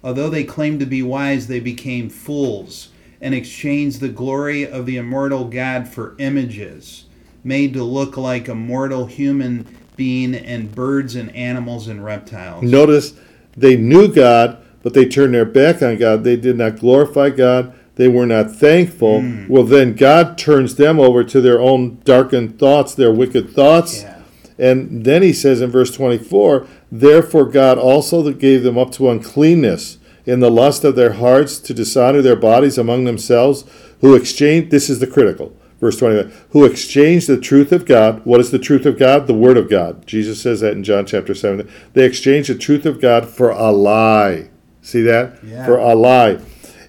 [0.03, 2.89] Although they claimed to be wise, they became fools
[3.21, 7.05] and exchanged the glory of the immortal God for images,
[7.43, 12.63] made to look like a mortal human being and birds and animals and reptiles.
[12.63, 13.15] notice
[13.57, 16.25] they knew God but they turned their back on God.
[16.25, 17.75] They did not glorify God.
[17.97, 19.21] They were not thankful.
[19.21, 19.49] Hmm.
[19.49, 24.03] Well then God turns them over to their own darkened thoughts their wicked thoughts.
[24.03, 24.15] Yeah.
[24.59, 29.98] And then he says in verse 24, Therefore God also gave them up to uncleanness
[30.29, 33.65] in the lust of their hearts to dishonor their bodies among themselves,
[34.03, 38.21] who exchange, this is the critical, verse 25, who exchange the truth of God.
[38.27, 39.27] What is the truth of God?
[39.27, 40.07] The Word of God.
[40.07, 41.67] Jesus says that in John chapter 7.
[41.95, 44.51] They exchange the truth of God for a lie.
[44.83, 45.43] See that?
[45.43, 45.65] Yeah.
[45.65, 46.41] For a lie.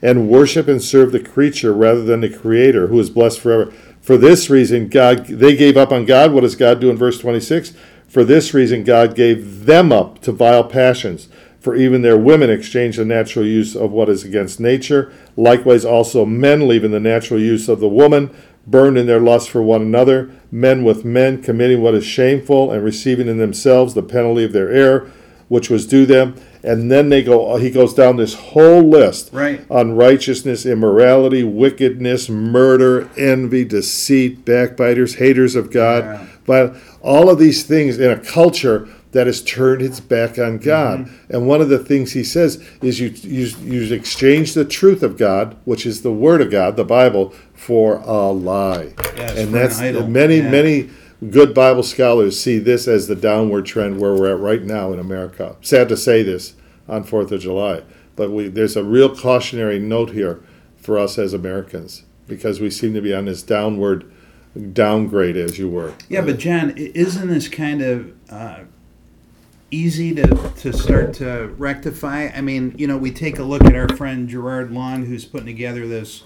[0.01, 3.71] And worship and serve the creature rather than the Creator, who is blessed forever.
[4.01, 6.33] For this reason, God they gave up on God.
[6.33, 7.73] What does God do in verse 26?
[8.09, 11.29] For this reason, God gave them up to vile passions.
[11.59, 15.11] For even their women exchange the natural use of what is against nature.
[15.35, 18.29] Likewise, also men, leaving the natural use of the woman,
[18.65, 22.83] burned in their lust for one another, men with men, committing what is shameful, and
[22.83, 25.11] receiving in themselves the penalty of their error,
[25.49, 26.35] which was due them.
[26.63, 27.55] And then they go.
[27.55, 29.65] He goes down this whole list: Right.
[29.69, 36.03] unrighteousness, immorality, wickedness, murder, envy, deceit, backbiters, haters of God.
[36.03, 36.25] Yeah.
[36.45, 40.99] But all of these things in a culture that has turned its back on God.
[40.99, 41.33] Mm-hmm.
[41.33, 45.17] And one of the things he says is you, you you exchange the truth of
[45.17, 48.93] God, which is the Word of God, the Bible, for a lie.
[49.15, 50.07] Yes, and an that's idol.
[50.07, 50.51] many Yeah.
[50.51, 50.89] many
[51.29, 54.99] good Bible scholars see this as the downward trend where we're at right now in
[54.99, 55.55] America.
[55.61, 56.53] Sad to say this
[56.87, 57.81] on Fourth of July,
[58.15, 60.39] but we there's a real cautionary note here
[60.77, 64.09] for us as Americans because we seem to be on this downward
[64.73, 65.93] downgrade, as you were.
[66.09, 68.59] Yeah, but John, isn't this kind of uh,
[69.71, 72.29] easy to, to start to rectify?
[72.35, 75.47] I mean, you know, we take a look at our friend Gerard Long, who's putting
[75.47, 76.23] together this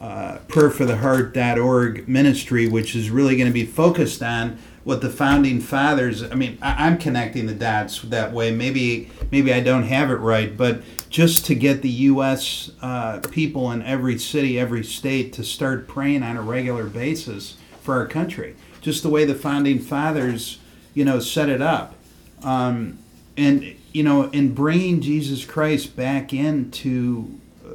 [0.00, 6.22] uh, prayerfortheheart.org ministry, which is really going to be focused on what the founding fathers.
[6.22, 8.50] I mean, I, I'm connecting the dots that way.
[8.50, 12.70] Maybe maybe I don't have it right, but just to get the U.S.
[12.80, 17.94] Uh, people in every city, every state to start praying on a regular basis for
[17.96, 20.58] our country, just the way the founding fathers,
[20.94, 21.94] you know, set it up,
[22.42, 22.98] um,
[23.36, 27.70] and you know, in bringing Jesus Christ back into uh,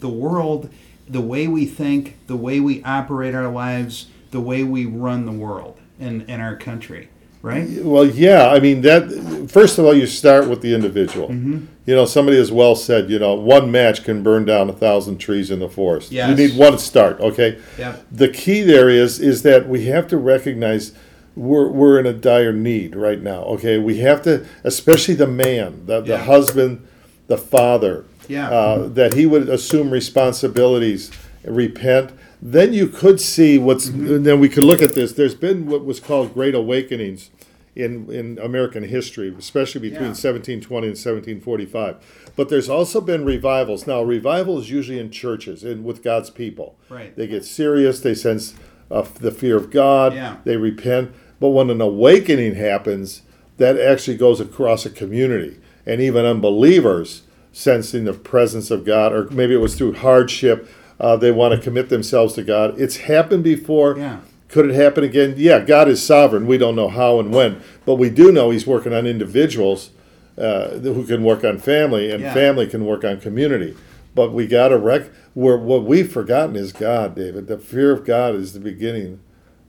[0.00, 0.70] the world,
[1.08, 5.32] the way we think, the way we operate our lives, the way we run the
[5.32, 7.08] world in, in our country,
[7.40, 7.68] right?
[7.82, 8.48] Well, yeah.
[8.48, 11.28] I mean, that first of all, you start with the individual.
[11.28, 11.66] Mm-hmm.
[11.86, 15.18] You know, somebody has well said, you know, one match can burn down a thousand
[15.18, 16.10] trees in the forest.
[16.10, 16.28] Yes.
[16.28, 17.20] You need one start.
[17.20, 17.60] Okay.
[17.78, 18.06] Yep.
[18.10, 20.92] The key there is is that we have to recognize
[21.36, 23.42] we're we're in a dire need right now.
[23.44, 23.78] Okay.
[23.78, 26.16] We have to, especially the man, the, the Yeah.
[26.24, 26.86] husband,
[27.26, 28.04] the father.
[28.28, 28.48] Yeah.
[28.50, 31.10] Uh, that he would assume responsibilities,
[31.44, 32.12] repent.
[32.40, 33.88] Then you could see what's.
[33.88, 34.14] Mm-hmm.
[34.14, 35.12] and Then we could look at this.
[35.12, 37.30] There's been what was called great awakenings
[37.76, 40.16] in in American history, especially between Yeah.
[40.16, 42.30] 1720 and 1745.
[42.36, 43.86] But there's also been revivals.
[43.86, 46.76] Now, revival is usually in churches and with God's people.
[46.88, 47.14] Right.
[47.16, 48.00] They get serious.
[48.00, 48.54] They sense
[48.90, 50.14] uh, the fear of God.
[50.14, 50.36] Yeah.
[50.44, 51.12] They repent.
[51.40, 53.22] But when an awakening happens,
[53.58, 55.58] that actually goes across a community.
[55.86, 60.68] And even unbelievers sensing the presence of God, or maybe it was through hardship,
[60.98, 62.78] uh, they want to commit themselves to God.
[62.80, 63.98] It's happened before.
[63.98, 64.20] Yeah.
[64.48, 65.34] Could it happen again?
[65.36, 66.46] Yeah, God is sovereign.
[66.46, 69.90] We don't know how and when, but we do know He's working on individuals
[70.38, 72.34] uh, who can work on family, and Yeah.
[72.34, 73.74] family can work on community.
[74.14, 75.10] But we got to rec.
[75.34, 77.48] Where what we've forgotten is God, David.
[77.48, 79.18] The fear of God is the beginning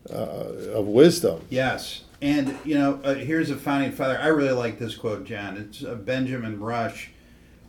[0.09, 1.41] uh, of wisdom.
[1.49, 2.03] Yes.
[2.21, 4.17] And, you know, uh, here's a founding father.
[4.19, 5.57] I really like this quote, John.
[5.57, 7.11] It's uh, Benjamin Rush.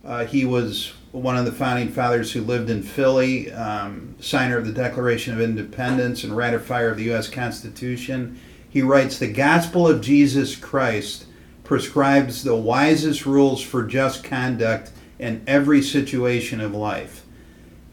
[0.05, 4.65] Uh, he was one of the founding fathers who lived in Philly, um, signer of
[4.65, 7.29] the Declaration of Independence and ratifier of the U.S.
[7.29, 8.39] Constitution.
[8.69, 11.25] He writes The gospel of Jesus Christ
[11.63, 17.25] prescribes the wisest rules for just conduct in every situation of life.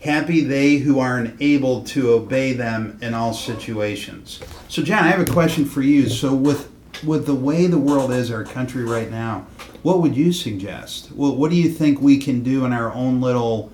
[0.04, 4.38] Happy they who are enabled to obey them in all situations.
[4.68, 6.10] So, John, I have a question for you.
[6.10, 6.70] So, with
[7.02, 9.46] with the way the world is, our country right now,
[9.82, 11.10] what would you suggest?
[11.12, 13.72] Well, what do you think we can do in our own little,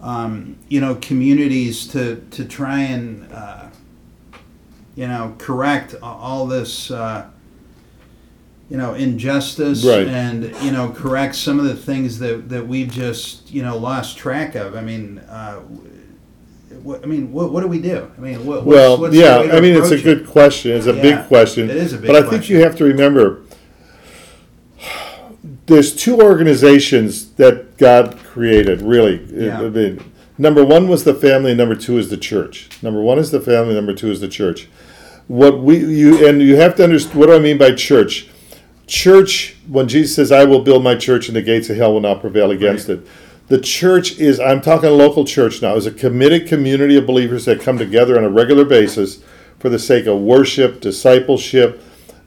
[0.00, 3.66] um, you know, communities to to try and, uh,
[4.94, 7.28] you know, correct all this, uh,
[8.68, 10.06] you know, injustice Right.
[10.06, 14.16] and you know, correct some of the things that that we've just you know lost
[14.18, 14.74] track of.
[14.76, 15.18] I mean.
[15.18, 15.60] Uh,
[16.82, 18.08] what, I mean, what, what do we do?
[18.16, 20.70] I mean, what, Well, what's the yeah, I mean, it's a good question.
[20.72, 21.68] It's a Yeah, big question.
[21.68, 23.42] it is a big But I think you have to remember
[25.66, 29.24] there's two organizations that God created, really.
[29.32, 29.62] Yeah.
[29.62, 32.68] I mean, number one was the family, and number two is the church.
[32.82, 34.68] Number one is the family, number two is the church.
[35.26, 38.28] What we you and you have to understand what do I mean by church?
[38.86, 42.00] Church, when Jesus says, I will build my church and the gates of hell will
[42.00, 43.06] not prevail against it.
[43.48, 47.44] The church is, I'm talking a local church now, is a committed community of believers
[47.44, 49.22] that come together on a regular basis
[49.58, 51.82] for the sake of worship, discipleship,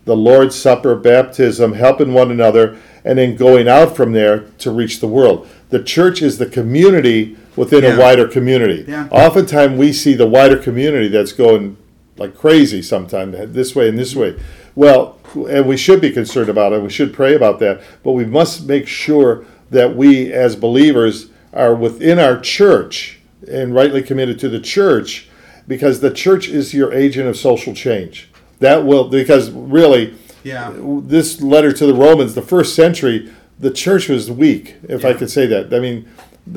[0.05, 4.99] the Lord's Supper, baptism, helping one another, and then going out from there to reach
[4.99, 5.47] the world.
[5.69, 7.95] The church is the community within Yeah.
[7.95, 8.85] a wider community.
[8.87, 9.07] Yeah.
[9.11, 11.77] Oftentimes we see the wider community that's going
[12.17, 14.35] like crazy sometimes, this way and this way.
[14.75, 16.81] Well, and we should be concerned about it.
[16.81, 17.81] We should pray about that.
[18.03, 24.01] But we must make sure that we, as believers, are within our church and rightly
[24.01, 25.29] committed to the church
[25.67, 28.29] because the church is your agent of social change.
[28.59, 30.73] That will, because really, Yeah.
[30.75, 35.29] this letter to the Romans, the first century, the church was weak, if I could
[35.29, 35.73] say that.
[35.73, 36.05] I mean,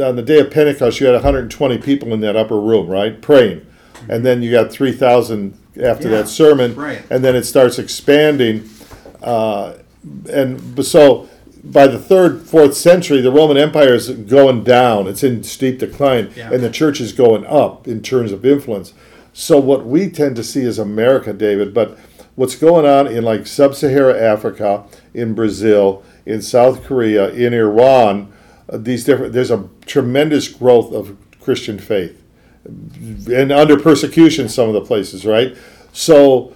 [0.00, 3.60] on the day of Pentecost, you had 120 people in that upper room, right, praying,
[3.60, 4.10] mm-hmm.
[4.10, 7.02] and then you got 3,000 after Yeah, that sermon, right.
[7.10, 8.68] and then it starts expanding,
[9.22, 9.74] uh,
[10.30, 11.28] and so
[11.64, 16.30] by the third, fourth century, the Roman Empire is going down; it's in steep decline,
[16.36, 16.50] Yeah.
[16.52, 18.92] and the church is going up in terms of influence.
[19.32, 21.96] So what we tend to see is America, David, but
[22.34, 28.32] what's going on in like sub-Saharan Africa, in Brazil, in South Korea, in Iran,
[28.68, 32.21] uh, these different there's a tremendous growth of Christian faith
[32.64, 35.56] and under persecution some of the places, right?
[35.92, 36.54] So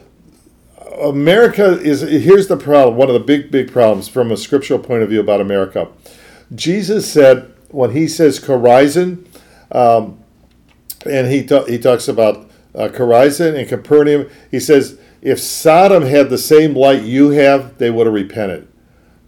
[1.02, 5.02] America is here's the problem, one of the big big problems from a scriptural point
[5.02, 5.88] of view about America.
[6.54, 9.26] Jesus said when he says Chorazin,
[9.72, 10.18] um,
[11.04, 14.28] and he ta- he talks about uh, Chorazin and Capernaum.
[14.50, 18.68] He says if Sodom had the same light you have, they would have repented,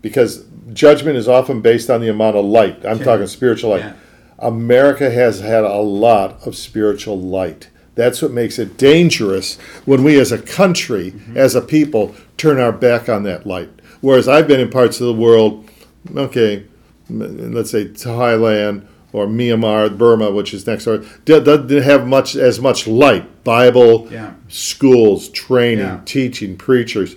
[0.00, 2.86] because judgment is often based on the amount of light.
[2.86, 3.04] I'm Sure.
[3.06, 3.80] talking spiritual light.
[3.80, 3.92] Yeah.
[4.38, 7.70] America has had a lot of spiritual light.
[7.94, 11.36] That's what makes it dangerous when we as a country, mm-hmm.
[11.36, 13.70] as a people, turn our back on that light.
[14.00, 15.68] Whereas I've been in parts of the world,
[16.14, 16.64] okay,
[17.10, 22.86] let's say Thailand or Myanmar, Burma, which is next door, doesn't have much as much
[22.86, 23.42] light.
[23.42, 24.34] Bible, Yeah.
[24.48, 26.00] schools, training, Yeah.
[26.04, 27.16] teaching, preachers.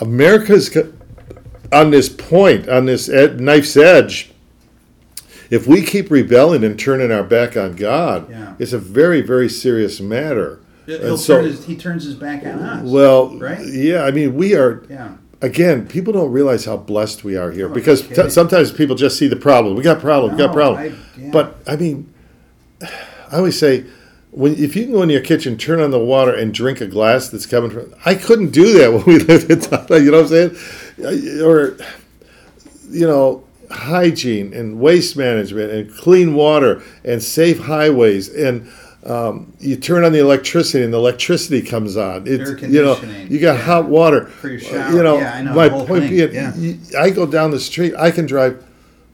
[0.00, 0.74] America's
[1.70, 4.31] on this point, on this ed- knife's edge.
[5.52, 8.54] If we keep rebelling and turning our back on God, Yeah.
[8.58, 10.60] it's a very, very serious matter.
[10.86, 12.88] He'll And so- turn his, he turns his back on us.
[12.90, 13.60] Well, Right?
[13.66, 15.08] yeah, I mean, we are yeah.
[15.42, 19.18] again, people don't realize how blessed we are here Oh, because t- sometimes people just
[19.18, 19.76] see the problem.
[19.76, 20.32] We got problem.
[20.32, 20.82] we got No, problem.
[20.82, 21.28] I- yeah.
[21.30, 22.06] But I mean,
[22.80, 23.84] I always say,
[24.30, 26.86] when if you can go in your kitchen, turn on the water, and drink a
[26.86, 27.92] glass that's coming from.
[28.06, 30.02] I couldn't do that when we lived in Thailand.
[30.02, 30.50] You know what I'm
[31.04, 31.42] saying?
[31.44, 31.76] Or,
[32.90, 38.70] you know, hygiene and waste management and clean water and safe highways and.
[39.04, 42.22] Um, you turn on the electricity and the electricity comes on.
[42.24, 42.94] It's Air you know
[43.28, 43.64] you got yeah.
[43.64, 44.26] hot water.
[44.26, 46.52] For your shower, You know, yeah, I know, my point being, yeah.
[46.96, 48.64] I go down the street, I can drive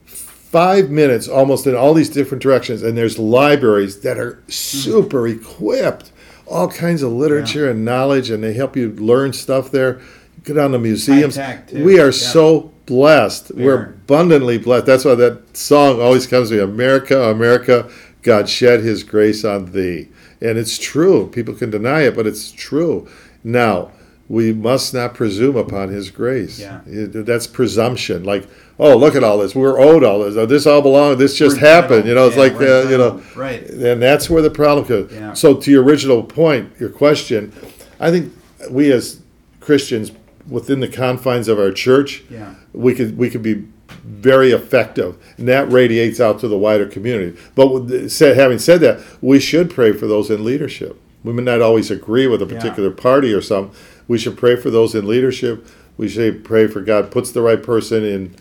[0.05, 6.11] five minutes almost in all these different directions, and there's libraries that are super equipped,
[6.47, 9.99] all kinds of literature and knowledge, and they help you learn stuff there.
[10.43, 11.37] go down to museums.
[11.73, 12.11] We are Yeah.
[12.11, 13.53] so blessed.
[13.55, 14.87] We are abundantly blessed.
[14.87, 17.89] That's why that song always comes to me America, America,
[18.23, 20.09] God shed his grace on thee.
[20.41, 21.29] And it's true.
[21.29, 23.07] People can deny it, but it's true.
[23.43, 23.91] Now,
[24.27, 26.59] we must not presume upon his grace.
[26.59, 26.81] Yeah.
[26.85, 28.23] That's presumption.
[28.23, 28.47] Like,
[28.79, 29.53] oh, look at all this.
[29.55, 30.35] We're owed all this.
[30.35, 31.19] Oh, this all belongs.
[31.19, 32.05] This just We're happened.
[32.07, 33.21] You know, it's Yeah, like, uh, you know.
[33.35, 33.63] Right.
[33.69, 35.13] and that's where the problem comes.
[35.13, 35.33] Yeah.
[35.33, 37.53] So, to your original point, your question,
[37.99, 38.33] I think
[38.69, 39.19] we as
[39.59, 40.11] Christians
[40.49, 42.55] within the confines of our church, Yeah.
[42.73, 43.63] we could we could be
[44.05, 47.37] very effective, and that radiates out to the wider community.
[47.55, 50.97] But said, having said that, we should pray for those in leadership.
[51.23, 52.59] We may not always agree with a Yeah.
[52.59, 53.71] particular party or something.
[54.07, 55.65] We should pray for those in leadership.
[55.97, 58.31] We should pray for God puts the right person in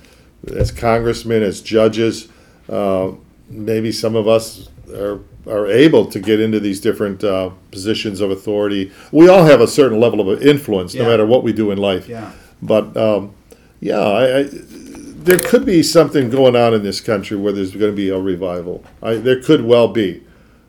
[0.55, 2.29] as congressmen, as judges.
[2.69, 3.13] Uh,
[3.51, 8.31] maybe some of us are are able to get into these different uh, positions of
[8.31, 8.93] authority.
[9.13, 12.09] We all have a certain level of influence, no matter what we do in life.
[12.09, 12.33] Yeah.
[12.61, 13.35] But um,
[13.81, 17.93] yeah, I, I, there could be something going on in this country where there's going
[17.93, 18.85] to be a revival.
[19.03, 20.23] I, there could well be.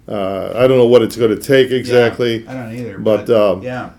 [0.07, 2.43] Uh, I don't know what it's going to take exactly.
[2.43, 2.97] Yeah, I don't either.
[2.97, 3.91] But, But, um, yeah.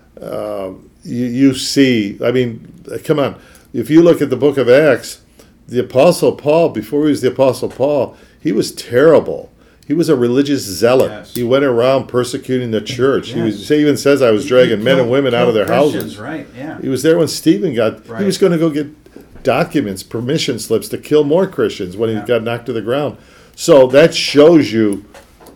[1.03, 3.39] You, you see, I mean, come on.
[3.73, 5.21] If you look at the book of Acts,
[5.67, 9.50] the Apostle Paul, before he was the Apostle Paul, he was terrible.
[9.91, 11.11] He was a religious zealot.
[11.11, 11.33] Yes.
[11.33, 13.31] He went around persecuting the church.
[13.31, 15.65] He, was, he even says, I was dragging men and women out of killed their
[15.65, 16.17] Christians, houses.
[16.17, 16.47] Right.
[16.55, 16.79] Yeah.
[16.79, 18.05] He was there when Stephen got.
[18.05, 22.15] He was going to go get documents, permission slips to kill more Christians when he
[22.15, 22.25] Yeah.
[22.25, 23.17] got knocked to the ground.
[23.53, 25.03] So that shows you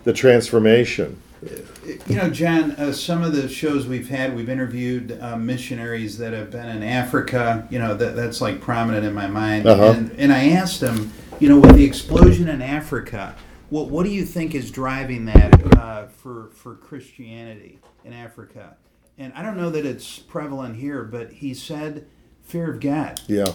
[0.04, 1.18] the transformation.
[2.06, 6.34] You know, John, uh, some of the shows we've had, we've interviewed uh, missionaries that
[6.34, 7.66] have been in Africa.
[7.70, 9.66] You know, that, that's like prominent in my mind.
[9.66, 9.94] Uh-huh.
[9.96, 11.10] And, and I asked them,
[11.40, 13.34] you know, with the explosion in Africa,
[13.70, 18.76] what, what do you think is driving that uh, for, for Christianity in Africa?
[19.18, 22.06] And I don't know that it's prevalent here, but he said
[22.42, 23.20] fear of God.
[23.26, 23.52] Yeah,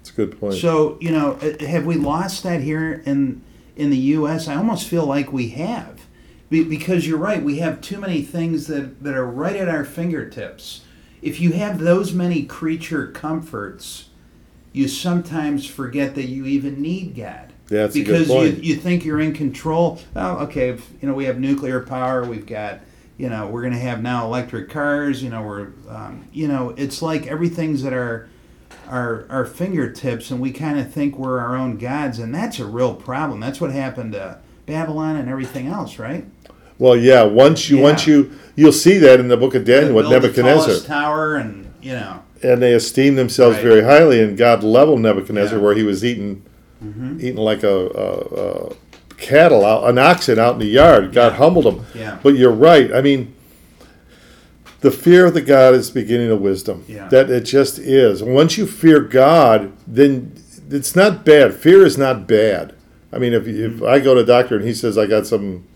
[0.00, 0.54] it's a good point.
[0.54, 3.42] So you know, uh, have we lost that here in
[3.76, 4.46] in the U.S.?
[4.46, 6.00] I almost feel like we have,
[6.48, 7.42] because you're right.
[7.42, 10.82] We have too many things that that are right at our fingertips.
[11.22, 14.10] If you have those many creature comforts,
[14.72, 17.49] you sometimes forget that you even need God.
[17.70, 19.98] That's because you you think you're in control.
[20.14, 20.70] Oh, okay.
[20.70, 22.24] if, You know, we have nuclear power.
[22.24, 22.80] We've got.
[23.16, 25.22] You know, we're going to have now electric cars.
[25.22, 25.68] You know, we're.
[25.88, 28.28] Um, you know, it's like everything's at our
[28.88, 32.64] our our fingertips and we kind of think we're our own gods and that's a
[32.66, 36.24] real problem that's what happened to babylon and everything else right
[36.80, 37.22] well, yeah.
[37.24, 37.82] Once you, Yeah.
[37.82, 41.92] once you, you'll see that in the book of Daniel with Nebuchadnezzar, tower and you
[41.92, 43.62] know and they esteemed themselves Right.
[43.64, 45.62] very highly, and God leveled Nebuchadnezzar Yeah.
[45.64, 46.02] Where he was
[46.80, 48.74] eating, eating like a, a, a
[49.16, 51.12] cattle, out, an oxen out in the yard.
[51.12, 51.38] God Yeah.
[51.38, 51.84] humbled him.
[51.94, 52.18] Yeah.
[52.22, 52.92] But you're right.
[52.92, 53.34] I mean,
[54.80, 56.84] the fear of the God is the beginning of wisdom.
[56.88, 57.08] Yeah.
[57.08, 58.22] That it just is.
[58.22, 60.32] Once you fear God, then
[60.70, 61.54] it's not bad.
[61.54, 62.74] Fear is not bad.
[63.12, 63.76] I mean, if Mm-hmm.
[63.78, 65.66] if I go to a doctor and he says I got some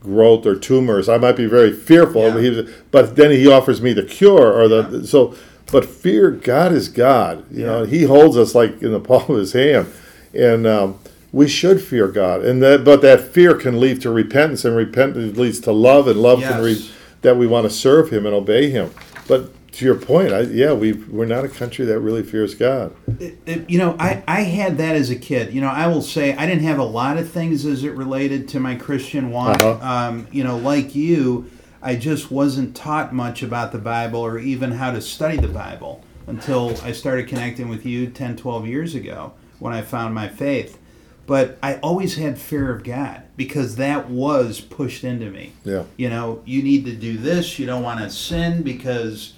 [0.00, 2.22] growth or tumors, I might be very fearful.
[2.22, 2.30] Yeah.
[2.32, 5.34] But, he, but then he offers me the cure or the so.
[5.72, 7.44] But fear, God is God.
[7.50, 9.88] You know, He holds us like in the palm of His hand,
[10.36, 10.98] and um,
[11.32, 12.44] we should fear God.
[12.44, 16.20] And that, but that fear can lead to repentance, and repentance leads to love, and
[16.20, 16.62] love can Yes.
[16.62, 16.90] lead
[17.22, 18.90] that we want to serve Him and obey Him.
[19.26, 22.94] But to your point, I, yeah, we we're not a country that really fears God.
[23.20, 26.00] it, it- you know I, I had that as a kid you know i will
[26.02, 29.62] say i didn't have a lot of things as it related to my christian walk
[29.62, 29.78] Uh-huh.
[29.86, 31.50] um, you know like you
[31.82, 36.02] i just wasn't taught much about the bible or even how to study the bible
[36.26, 40.78] until i started connecting with you 10 12 years ago when i found my faith
[41.26, 46.08] but i always had fear of god because that was pushed into me Yeah, you
[46.08, 47.58] know, you need to do this.
[47.58, 49.34] You don't want to sin because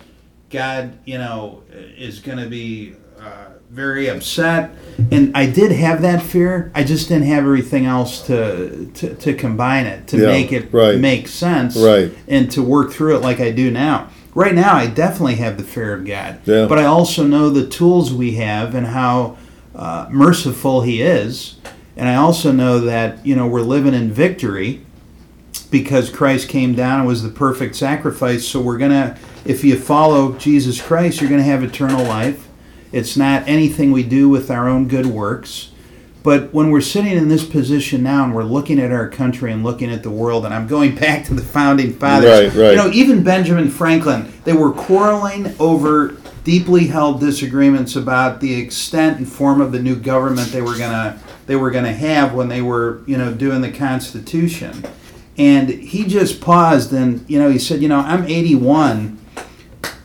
[0.50, 1.62] God, you know,
[1.96, 4.70] is going to be uh, very upset.
[5.10, 6.70] And I did have that fear.
[6.76, 10.72] I just didn't have everything else to to, to combine it to Yeah, make it
[10.72, 10.96] right.
[10.98, 12.12] make sense, Right.
[12.28, 14.08] And to work through it like I do now.
[14.34, 16.38] Right now, I definitely have the fear of God.
[16.44, 16.66] Yeah.
[16.68, 19.36] But I also know the tools we have and how
[19.78, 21.56] uh, merciful He is.
[21.96, 24.82] And I also know that you know we're living in victory
[25.70, 28.46] because Christ came down and was the perfect sacrifice.
[28.46, 32.46] So we're gonna, if you follow Jesus Christ, you're gonna have eternal life.
[32.92, 35.72] It's not anything we do with our own good works.
[36.22, 39.62] But when we're sitting in this position now and we're looking at our country and
[39.62, 42.70] looking at the world, and I'm going back to the founding fathers, Right, right.
[42.72, 46.16] you know, even Benjamin Franklin, they were quarreling over
[46.48, 51.20] deeply held disagreements about the extent and form of the new government they were gonna
[51.44, 54.82] they were gonna have when they were you know doing the Constitution,
[55.36, 59.18] and he just paused and you know he said, you know, I'm 81,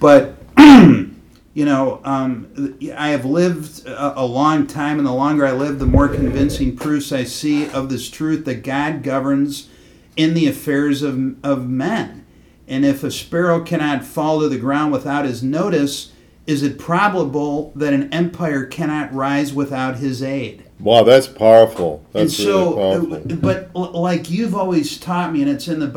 [0.01, 0.35] but
[1.55, 5.77] You know, um, I have lived a, a long time, and the longer I live,
[5.77, 9.69] the more convincing proofs I see of this truth that God governs
[10.17, 12.25] in the affairs of, of men.
[12.67, 16.12] And if a sparrow cannot fall to the ground without his notice,
[16.45, 20.63] is it probable that an empire cannot rise without his aid?
[20.79, 22.03] Wow, that's powerful.
[22.13, 23.37] and That's so, really powerful.
[23.73, 25.87] but like you've always taught me, and it's in the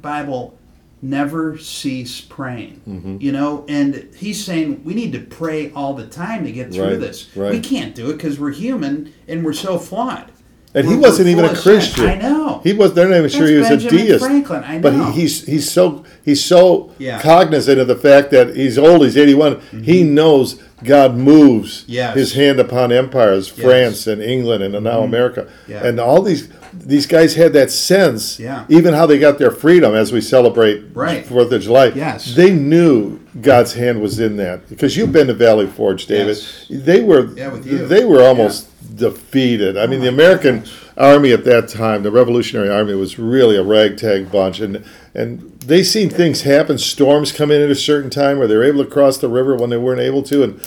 [0.00, 0.56] Bible,
[1.02, 2.80] never cease praying.
[2.88, 3.16] Mm-hmm.
[3.20, 6.84] You know, and he's saying we need to pray all the time to get through
[6.92, 7.34] Right, this.
[7.36, 7.52] right.
[7.52, 10.30] We can't do it because we're human and we're so flawed.
[10.74, 11.54] And he We're- wasn't even a.
[11.56, 12.06] Christian.
[12.06, 12.60] I know.
[12.62, 12.94] He was.
[12.94, 14.24] They're not even sure he was Benjamin a deist.
[14.24, 17.20] Franklin, I But he, he's he's so he's so Yeah.
[17.20, 19.02] cognizant of the fact that he's old.
[19.02, 20.14] He's eighty He mm-hmm.
[20.14, 21.92] knows God moves Mm-hmm.
[21.92, 22.14] Yes.
[22.16, 23.64] His hand upon empires, Yes.
[23.66, 25.84] France and England and now America, Yeah.
[25.86, 28.38] and all these these guys had that sense.
[28.38, 28.64] Yeah.
[28.68, 31.26] Even how they got their freedom as we celebrate Right.
[31.26, 31.86] Fourth of July.
[31.94, 32.34] Yes.
[32.36, 36.36] They knew God's hand was in that because you've been to Valley Forge, David.
[36.36, 36.66] Yes.
[36.70, 37.26] They were.
[37.34, 37.86] Yeah, with you.
[37.86, 39.76] They were almost defeated.
[39.76, 40.64] I mean, the American
[40.96, 45.86] army at that time, the Revolutionary Army, was really a ragtag bunch, and and they've
[45.86, 46.78] seen things happen.
[46.78, 49.70] Storms come in at a certain time, where they're able to cross the river when
[49.70, 50.60] they weren't able to, and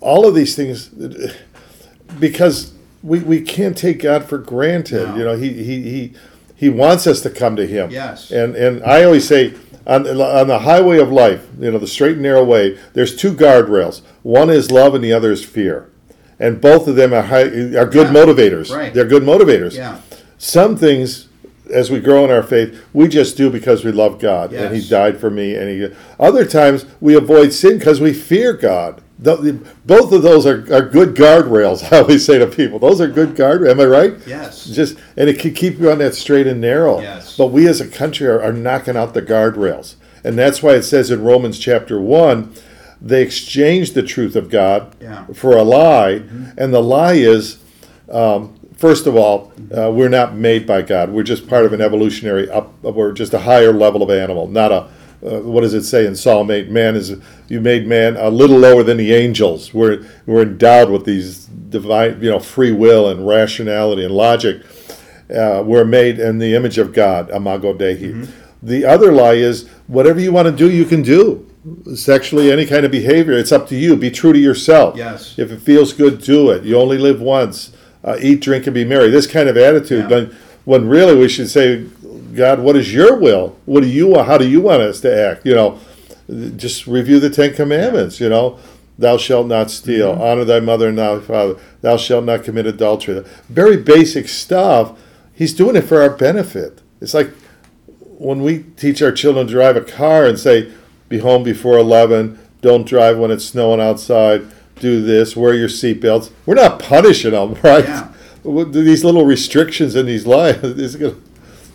[0.00, 0.90] all of these things,
[2.18, 2.72] because
[3.02, 5.08] we, we can't take God for granted.
[5.08, 5.16] No.
[5.16, 6.12] You know, he he he
[6.56, 7.90] he wants us to come to Him.
[7.90, 8.30] Yes.
[8.30, 9.54] And and I always say.
[9.86, 13.34] On, on the highway of life, you know, the straight and narrow way, there's two
[13.34, 14.00] guardrails.
[14.22, 15.90] One is love and the other is fear.
[16.38, 18.14] And both of them are, high, are good Yeah.
[18.14, 18.74] motivators.
[18.74, 18.94] Right.
[18.94, 19.76] They're good motivators.
[19.76, 19.98] Yeah.
[20.38, 21.28] Some things,
[21.72, 24.86] as we grow in our faith, we just do because we love God and He
[24.86, 25.54] died for me.
[25.54, 25.96] And He.
[26.20, 29.00] Other times we avoid sin because we fear God.
[29.18, 31.90] Both of those are, are good guardrails.
[31.92, 33.70] I always say to people, those are good guardrails.
[33.70, 34.14] Am I right?
[34.26, 34.66] Yes.
[34.66, 37.00] Just and it can keep you on that straight and narrow.
[37.00, 37.36] Yes.
[37.36, 39.94] But we as a country are, are knocking out the guardrails,
[40.24, 42.52] and that's why it says in Romans chapter one,
[43.00, 45.26] they exchanged the truth of God Yeah.
[45.34, 46.22] for a lie,
[46.58, 47.58] and the lie is.
[48.10, 51.08] Um, First of all, uh, we're not made by God.
[51.08, 52.82] We're just part of an evolutionary up.
[52.82, 54.76] We're just a higher level of animal, not a.
[55.24, 56.68] Uh, what does it say in Psalm 8?
[56.68, 57.14] Man is
[57.48, 59.72] you made man a little lower than the angels.
[59.72, 64.62] We're we're endowed with these divine, you know, free will and rationality and logic.
[65.34, 67.96] Uh, we're made in the image of God, Imago Dei.
[67.96, 68.30] Mm-hmm.
[68.62, 71.50] The other lie is whatever you want to do, you can do.
[71.94, 73.96] Sexually, any kind of behavior, it's up to you.
[73.96, 74.94] Be true to yourself.
[74.94, 75.38] Yes.
[75.38, 76.64] If it feels good, do it.
[76.64, 77.73] You only live once.
[78.04, 79.10] Uh, eat, drink, and be merry.
[79.10, 80.10] This kind of attitude.
[80.10, 80.16] Yeah.
[80.16, 81.86] When, when really we should say,
[82.34, 83.56] God, what is your will?
[83.64, 84.26] What do you want?
[84.26, 85.46] How do you want us to act?
[85.46, 85.78] You know,
[86.56, 88.20] just review the Ten Commandments.
[88.20, 88.58] You know,
[88.98, 90.12] thou shalt not steal.
[90.12, 90.22] Mm-hmm.
[90.22, 91.58] Honor thy mother and thy father.
[91.80, 93.24] Thou shalt not commit adultery.
[93.48, 94.98] Very basic stuff.
[95.34, 96.80] He's doing it for our benefit.
[97.00, 97.30] It's like
[98.18, 100.72] when we teach our children to drive a car and say,
[101.08, 104.46] be home before 11, don't drive when it's snowing outside,
[104.76, 106.30] do this, wear your seatbelts.
[106.46, 107.84] We're not punishing them, right?
[107.84, 108.10] Yeah.
[108.44, 110.24] These little restrictions in these
[110.96, 111.14] gonna,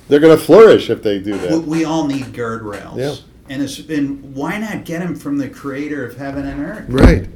[0.07, 1.63] they're going to flourish if they do that.
[1.63, 2.97] we all need guardrails.
[2.97, 3.15] Yeah.
[3.49, 6.85] And, it's, and why not get them from the creator of heaven and earth?
[6.89, 7.27] Right.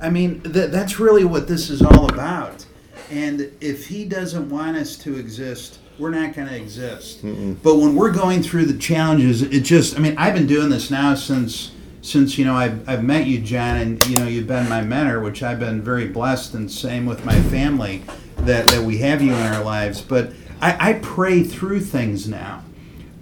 [0.00, 2.66] I mean, th- that's really what this is all about.
[3.10, 7.20] And if he doesn't want us to exist, we're not going to exist.
[7.22, 10.90] But when we're going through the challenges, it just, I mean, I've been doing this
[10.90, 11.72] now since,
[12.02, 15.20] since you know, I've, I've met you, John, and, you know, you've been my mentor,
[15.20, 18.02] which I've been very blessed, and same with my family,
[18.38, 20.00] that, that we have you in our lives.
[20.00, 22.64] But I, I pray through things now.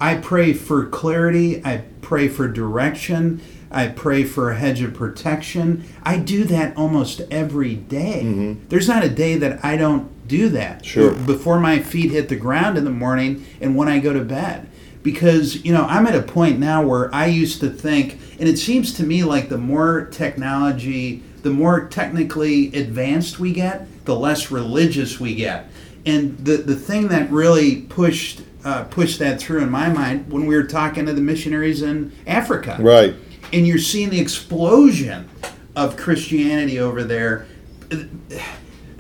[0.00, 1.64] I pray for clarity.
[1.64, 3.40] I pray for direction.
[3.70, 5.84] I pray for a hedge of protection.
[6.02, 8.22] I do that almost every day.
[8.24, 8.68] Mm-hmm.
[8.68, 10.84] There's not a day that I don't do that.
[10.84, 11.12] Sure.
[11.12, 14.67] Before my feet hit the ground in the morning and when I go to bed.
[15.02, 18.58] Because, you know, I'm at a point now where I used to think, and it
[18.58, 24.50] seems to me like the more technology, the more technically advanced we get, the less
[24.50, 25.66] religious we get.
[26.04, 30.44] And the, the thing that really pushed uh, pushed that through in my mind when
[30.46, 33.14] we were talking to the missionaries in Africa Right.
[33.52, 35.28] and you're seeing the explosion
[35.76, 37.46] of Christianity over there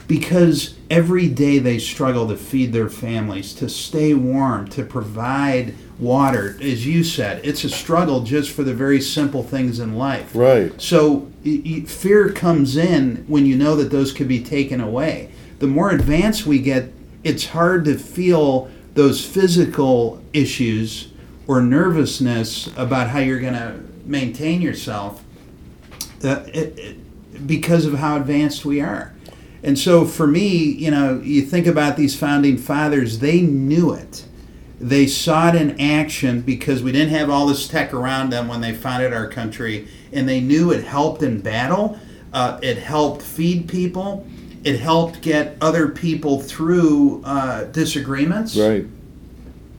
[0.06, 6.56] because every day they struggle to feed their families, to stay warm, to provide water.
[6.60, 10.34] As you said, it's a struggle just for the very simple things in life.
[10.34, 10.72] Right.
[10.80, 11.30] So
[11.86, 15.30] fear comes in when you know that those could be taken away.
[15.58, 16.92] The more advanced we get,
[17.24, 21.12] it's hard to feel those physical issues
[21.46, 25.24] or nervousness about how you're going to maintain yourself
[26.24, 29.14] uh, it, it, because of how advanced we are.
[29.62, 34.24] And so for me, you know, you think about these founding fathers, they knew it.
[34.80, 38.60] They saw it in action because we didn't have all this tech around them when
[38.60, 41.98] they founded our country, and they knew it helped in battle.
[42.32, 44.26] Uh, it helped feed people.
[44.62, 48.56] It helped get other people through uh, disagreements.
[48.56, 48.86] Right.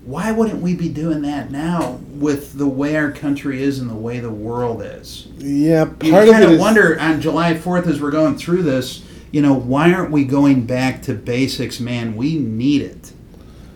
[0.03, 3.95] Why wouldn't we be doing that now with the way our country is and the
[3.95, 5.27] way the world is?
[5.37, 8.63] Yeah, You part of kind of is wonder on July 4th as we're going through
[8.63, 12.15] this, you know, why aren't we going back to basics, man?
[12.15, 13.13] We need it.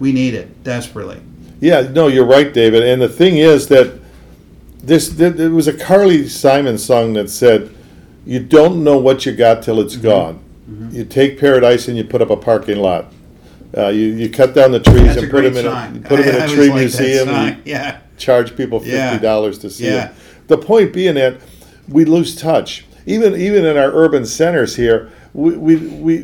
[0.04, 1.22] We need it desperately.
[1.62, 2.84] Yeah, no, you're right, David.
[2.84, 3.94] And the thing is that
[4.84, 7.70] this there, there was a Carly Simon song that said,
[8.26, 9.86] "You don't know what you got till Mm-hmm.
[9.86, 10.40] it's gone.
[10.92, 13.14] You take paradise and you put up a parking lot.
[13.78, 15.96] Uh, you you cut down the trees That's and put them in song.
[15.96, 17.28] a, put them in I- a I tree always museum.
[17.30, 17.36] song.
[17.48, 18.00] and you Yeah.
[18.18, 20.10] charge people fifty dollars to see Yeah.
[20.10, 20.16] it.
[20.48, 21.38] The point being that
[21.88, 22.84] we lose touch.
[23.06, 26.18] Even even in our urban centers here, we we, we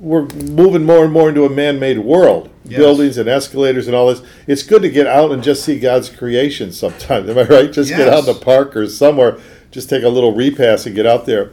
[0.00, 2.48] we're moving more and more into a man-made world.
[2.64, 2.78] Yes.
[2.78, 4.22] Buildings and escalators and all this.
[4.46, 7.28] It's good to get out and just see God's creation sometimes.
[7.30, 7.70] Am I right?
[7.72, 9.38] Just get out in the park or somewhere.
[9.70, 11.52] Just take a little repass and get out there.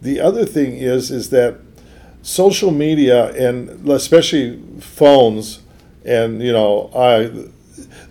[0.00, 1.58] The other thing is is that
[2.22, 5.60] social media and especially phones
[6.04, 7.48] and you know I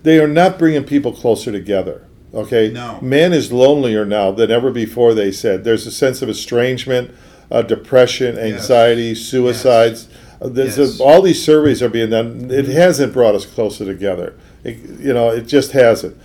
[0.02, 2.04] they are not bringing people closer together.
[2.34, 2.98] Okay, No.
[3.00, 5.14] man is lonelier now than ever before.
[5.14, 7.10] They said there's a sense of estrangement,
[7.50, 10.08] uh, depression, anxiety, suicides.
[10.40, 11.00] Uh, There's Yes.
[11.00, 12.48] a, all these surveys are being done.
[12.50, 14.34] It hasn't brought us closer together.
[14.64, 16.16] It, you know, it just hasn't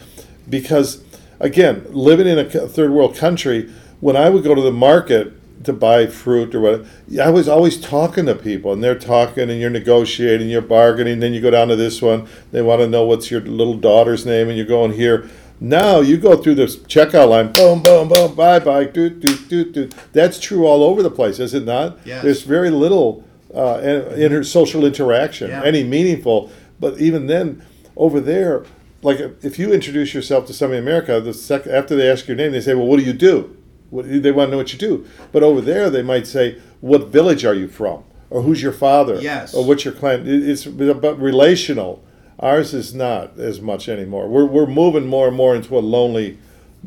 [0.50, 1.04] because
[1.40, 3.70] again, living in a third world country,
[4.00, 5.34] when I would go to the market
[5.66, 6.86] to buy fruit or whatever,
[7.22, 11.20] I was always talking to people, and they're talking, and you're negotiating, you're bargaining.
[11.20, 14.26] Then you go down to this one, they want to know what's your little daughter's
[14.26, 15.30] name, and you're going here.
[15.64, 19.72] Now you go through this checkout line, boom, boom, boom, bye, bye, doot, doot, doot,
[19.72, 19.96] doot.
[20.12, 21.98] That's true all over the place, is it not?
[22.06, 22.22] Yes.
[22.22, 23.24] There's very little
[23.56, 25.64] uh, in- inter- social interaction, Yeah.
[25.64, 26.52] any meaningful.
[26.82, 27.64] But even then,
[27.96, 28.66] over there,
[29.04, 32.36] like if you introduce yourself to somebody in America, the sec- after they ask your
[32.36, 33.56] name, they say, "Well, what do you do?"
[33.90, 35.06] What, they want to know what you do.
[35.32, 39.18] But over there, they might say, "What village are you from?" or "Who's your father?"
[39.22, 39.54] Yes.
[39.54, 42.04] or "What's your clan?" It's about relational.
[42.40, 44.28] Ours is not as much anymore.
[44.28, 46.38] We're we're moving more and more into a lonely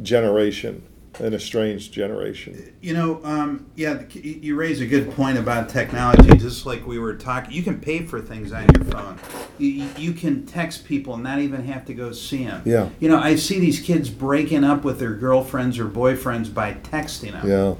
[0.03, 0.82] generation,
[1.18, 2.74] an estranged generation.
[2.80, 6.36] You know, um, yeah, you raise a good point about technology.
[6.36, 9.18] Just like we were talking, you can pay for things on your phone.
[9.59, 12.62] You, you can text people and not even have to go see them.
[12.64, 12.90] Yeah.
[13.01, 17.32] You know, I see these kids breaking up with their girlfriends or boyfriends by texting
[17.32, 17.49] them.
[17.49, 17.74] Yeah.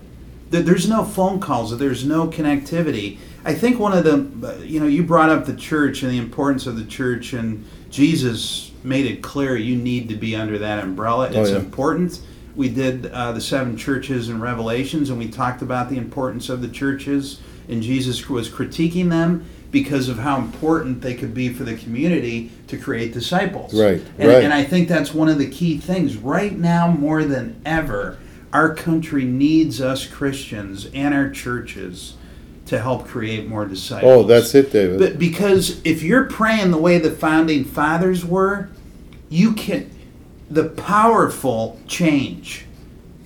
[0.49, 1.77] There's no phone calls.
[1.77, 3.19] There's no connectivity.
[3.47, 6.67] I think one of the, you know, you brought up the church and the importance
[6.67, 11.31] of the church, and Jesus made it clear you need to be under that umbrella.
[11.33, 11.59] Oh, It's yeah.
[11.59, 12.21] important.
[12.57, 16.61] We did uh, the seven churches in Revelations, and we talked about the importance of
[16.61, 21.63] the churches, and Jesus was critiquing them because of how important they could be for
[21.63, 23.73] the community to create disciples.
[23.79, 24.43] Right, And, right.
[24.43, 26.17] and I think that's one of the key things.
[26.17, 28.19] Right now, more than ever,
[28.53, 32.15] our country needs us Christians and our churches
[32.67, 34.13] to help create more disciples.
[34.13, 34.99] Oh, that's it, David.
[34.99, 38.69] But because if you're praying the way the founding fathers were,
[39.29, 39.91] you can
[40.51, 42.65] the powerful change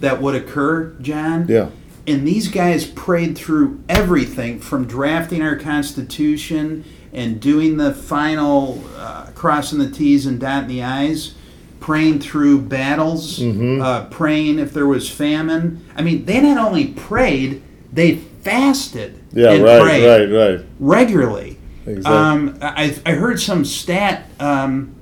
[0.01, 1.47] that would occur, John.
[1.49, 1.68] yeah.
[2.07, 9.26] And these guys prayed through everything from drafting our Constitution and doing the final uh,
[9.34, 11.34] crossing the T's and dotting the I's,
[11.78, 13.82] praying through battles, Mhm.
[13.82, 15.82] uh, praying if there was famine.
[15.95, 17.61] I mean, they not only prayed,
[17.93, 19.53] they fasted Yeah.
[19.53, 19.82] and right.
[19.82, 20.51] prayed Right.
[20.57, 20.64] Right.
[20.78, 21.59] regularly.
[21.86, 22.12] Exactly.
[22.12, 24.95] Um, I, I heard some stat um,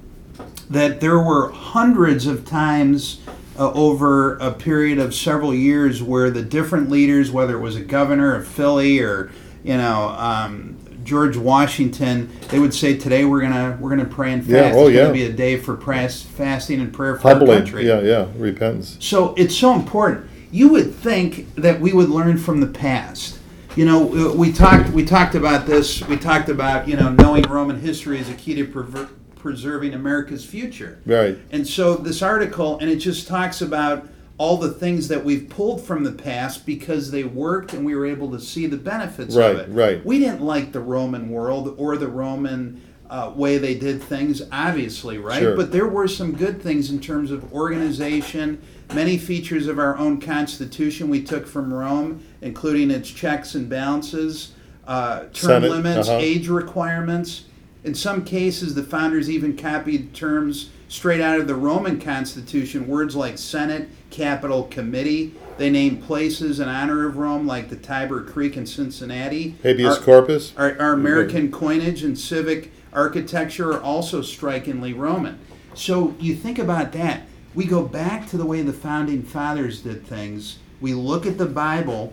[0.70, 3.20] that there were hundreds of times
[3.58, 7.80] uh, over a period of several years where the different leaders, whether it was a
[7.80, 9.30] governor of Philly or
[9.64, 14.42] you know um, George Washington, they would say, "Today we're gonna we're gonna pray and
[14.42, 14.52] fast.
[14.52, 15.02] Yeah, oh, it's yeah.
[15.02, 17.58] gonna be a day for pras- fasting and prayer for our Humbling.
[17.58, 18.00] country." Yeah.
[18.00, 18.26] Yeah.
[18.36, 18.96] Repentance.
[19.00, 20.30] So it's so important.
[20.50, 23.38] You would think that we would learn from the past.
[23.76, 26.02] You know, uh, we talked we talked about this.
[26.08, 30.44] We talked about you know knowing Roman history is a key to prever- preserving America's
[30.44, 31.00] future.
[31.06, 31.38] Right.
[31.52, 35.80] And so this article, and it just talks about all the things that we've pulled
[35.82, 39.50] from the past because they worked and we were able to see the benefits Right,
[39.56, 39.68] of it.
[39.72, 40.04] right.
[40.06, 42.80] We didn't like the Roman world or the Roman
[43.10, 45.40] uh, way they did things, obviously, right?
[45.40, 45.56] Sure.
[45.56, 48.60] But there were some good things in terms of organization.
[48.94, 54.52] Many features of our own Constitution we took from Rome, including its checks and balances,
[54.86, 56.18] uh, term Senate, limits, uh-huh.
[56.18, 57.44] age requirements.
[57.84, 63.14] In some cases, the founders even copied terms straight out of the Roman Constitution, words
[63.14, 65.34] like Senate, Capitol, Committee.
[65.58, 69.56] They named places in honor of Rome, like the Tiber Creek in Cincinnati.
[69.62, 70.52] Habeas Our- corpus.
[70.56, 75.38] our, our American coinage and civic architecture are also strikingly Roman.
[75.74, 77.22] So you think about that.
[77.54, 80.58] We go back to the way the founding fathers did things.
[80.80, 82.12] We look at the Bible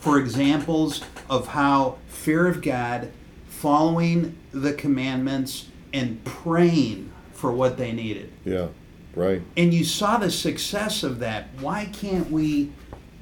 [0.00, 3.10] for examples of how fear of God,
[3.48, 8.68] following the commandments, and praying for what they needed Yeah,
[9.14, 9.40] right.
[9.56, 11.48] and you saw the success of that.
[11.60, 12.70] Why can't we,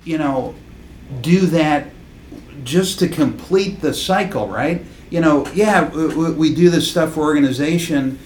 [0.04, 0.54] you know,
[1.20, 1.88] do that
[2.64, 4.84] just to complete the cycle, right?
[5.10, 8.18] You know, yeah, w- w- we do this stuff for organization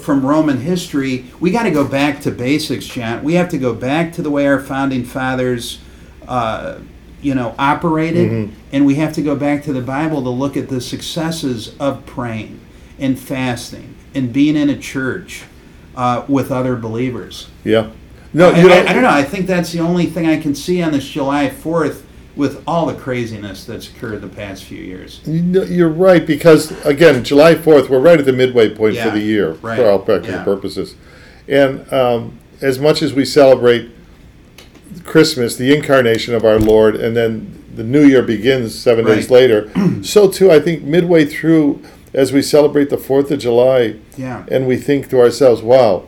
[0.00, 1.26] from Roman history.
[1.40, 3.22] We got to go back to basics, John.
[3.24, 5.80] We have to go back to the way our founding fathers,
[6.26, 6.78] uh,
[7.20, 8.30] you know, operated,
[8.72, 12.06] and we have to go back to the Bible to look at the successes of
[12.06, 12.60] praying
[12.98, 15.42] and fasting and being in a church
[15.96, 17.48] uh, with other believers.
[17.64, 17.90] Yeah.
[18.32, 19.10] No, I, I- I don't know.
[19.10, 22.02] I think that's the only thing I can see on this July 4th
[22.36, 25.20] with all the craziness that's occurred the past few years.
[25.24, 29.20] You're right because again, July Fourth, we're right at the midway point Yeah, for the
[29.20, 30.44] year right, for all practical yeah.
[30.44, 30.96] purposes,
[31.48, 33.90] and um, as much as we celebrate
[35.04, 39.70] Christmas, the incarnation of our Lord, and then the New Year begins seven days later,
[40.02, 41.82] so too I think midway through,
[42.12, 44.44] as we celebrate the Fourth of July, Yeah.
[44.50, 46.04] and we think to ourselves, "Wow,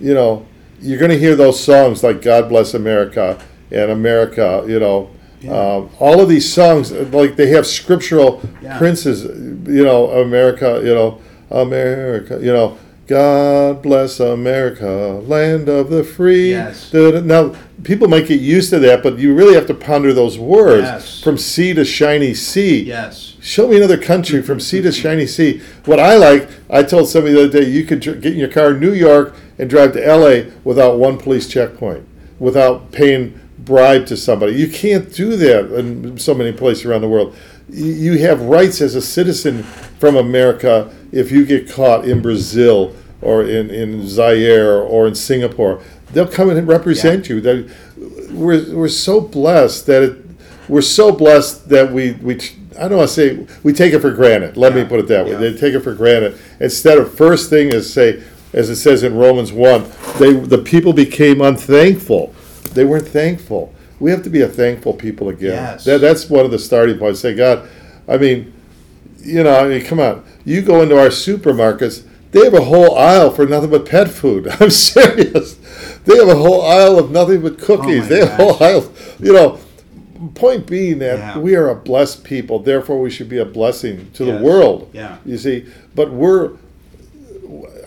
[0.00, 0.46] you know,
[0.80, 3.40] you're going to hear those songs like God Bless America
[3.70, 5.10] and America, you know,
[5.48, 8.76] um, all of these songs, like they have scriptural Yeah.
[8.78, 11.18] princes, you know, America, you know,
[11.50, 12.76] America, you know,
[13.06, 16.50] God bless America, land of the free.
[16.50, 16.92] Yes.
[16.92, 20.84] Now, people might get used to that, but you really have to ponder those words
[20.84, 21.20] Yes.
[21.20, 22.82] from sea to shiny sea.
[22.82, 23.34] Yes.
[23.40, 25.60] Show me another country from sea to shiny sea.
[25.86, 28.72] What I like, I told somebody the other day, you could get in your car
[28.72, 32.04] in New York and drive to LA without one police checkpoint,
[32.38, 33.34] without paying
[33.64, 34.52] bribe to somebody.
[34.52, 37.36] You can't do that in so many places around the world.
[37.68, 43.42] You have rights as a citizen from America if you get caught in Brazil or
[43.42, 45.82] in, in Zaire or in Singapore.
[46.12, 47.40] They'll come and represent you.
[47.40, 47.70] That
[48.30, 50.16] we're, we're so blessed that it,
[50.68, 52.38] we're so blessed that we, we
[52.78, 54.56] I don't want to say we take it for granted.
[54.56, 55.32] Let me put it that way.
[55.32, 55.38] Yeah.
[55.38, 56.38] They take it for granted.
[56.60, 59.84] Instead of first thing is say, as it says in Romans one,
[60.18, 62.34] they the people became unthankful.
[62.70, 63.74] They weren't thankful.
[63.98, 65.52] We have to be a thankful people again.
[65.52, 65.84] Yes.
[65.84, 67.20] That, that's one of the starting points.
[67.20, 67.68] Say, God,
[68.08, 68.52] I mean,
[69.18, 70.24] you know, I mean, come on.
[70.44, 74.48] You go into our supermarkets, they have a whole aisle for nothing but pet food.
[74.60, 75.56] I'm serious.
[76.04, 77.98] They have a whole aisle of nothing but cookies.
[77.98, 78.92] Oh my they have a whole aisle.
[79.18, 79.58] You know,
[80.34, 81.38] point being that Yeah.
[81.38, 84.38] we are a blessed people, therefore we should be a blessing to Yes.
[84.38, 84.90] the world.
[84.94, 85.18] Yeah.
[85.26, 86.52] You see, but we're.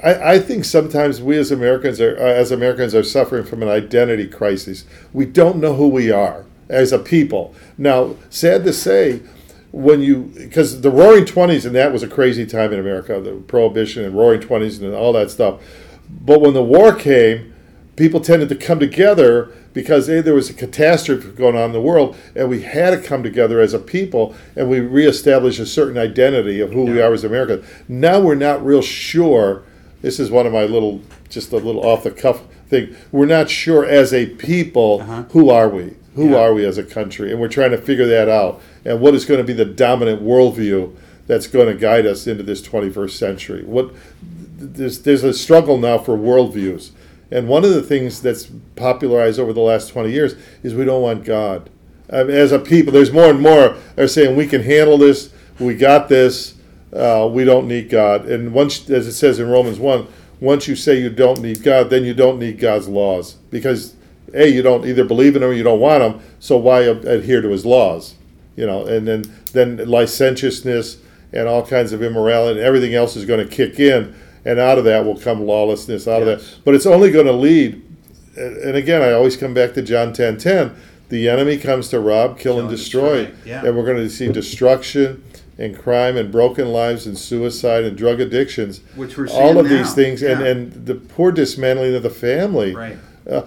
[0.04, 3.70] I, I think sometimes we as Americans are uh, as Americans are suffering from an
[3.70, 4.86] identity crisis.
[5.14, 7.56] We don't know who we are as a people.
[7.78, 9.22] Now, sad to say,
[9.72, 13.34] when you because the Roaring Twenties and that was a crazy time in America, the
[13.47, 15.62] Prohibition and Roaring Twenties and all that stuff.
[16.10, 17.54] But when the war came,
[17.95, 21.82] people tended to come together because A, there was a catastrophe going on in the
[21.82, 25.97] world, and we had to come together as a people, and we reestablished a certain
[25.97, 27.66] identity of who we are as Americans.
[27.88, 29.64] Now we're not real sure.
[30.04, 32.95] This is one of my little, just a little off the cuff thing.
[33.12, 35.24] We're not sure as a people Uh-huh.
[35.32, 36.38] who are we, who Yeah.
[36.41, 38.62] are we as a country, and we're trying to figure that out.
[38.86, 40.89] And what is going to be the dominant worldview
[41.26, 43.64] that's going to guide us into this 21st century?
[43.66, 43.91] What
[44.60, 46.91] there's there's a struggle now for worldviews,
[47.32, 51.01] and one of the things that's popularized over the last 20 years is we don't
[51.01, 51.70] want God.
[52.12, 55.30] I mean, as a people, there's more and more are saying we can handle this,
[55.60, 56.54] we got this,
[56.95, 58.25] uh, we don't need God.
[58.25, 60.07] And once, as it says in Romans one,
[60.39, 63.95] once you say you don't need God, then you don't need God's laws because
[64.33, 66.19] a you don't either believe in him or you don't want him.
[66.39, 68.15] So why adhere to his laws?
[68.55, 69.23] You know, and then
[69.53, 70.97] then licentiousness
[71.31, 74.15] and all kinds of immorality and everything else is going to kick in,
[74.45, 76.07] and out of that will come lawlessness.
[76.07, 77.81] Out of that, but it's only going to lead.
[78.35, 80.75] And and again, I always come back to John ten ten.
[81.09, 83.65] The enemy comes to rob, kill, and and destroy, destroy, yeah.
[83.65, 85.23] and we're going to see destruction
[85.58, 88.82] and crime and broken lives and suicide and drug addictions.
[88.95, 90.47] Which we're all of these things, and Yeah.
[90.47, 92.74] and the poor dismantling of the family.
[92.76, 92.97] Right.
[93.30, 93.43] Uh,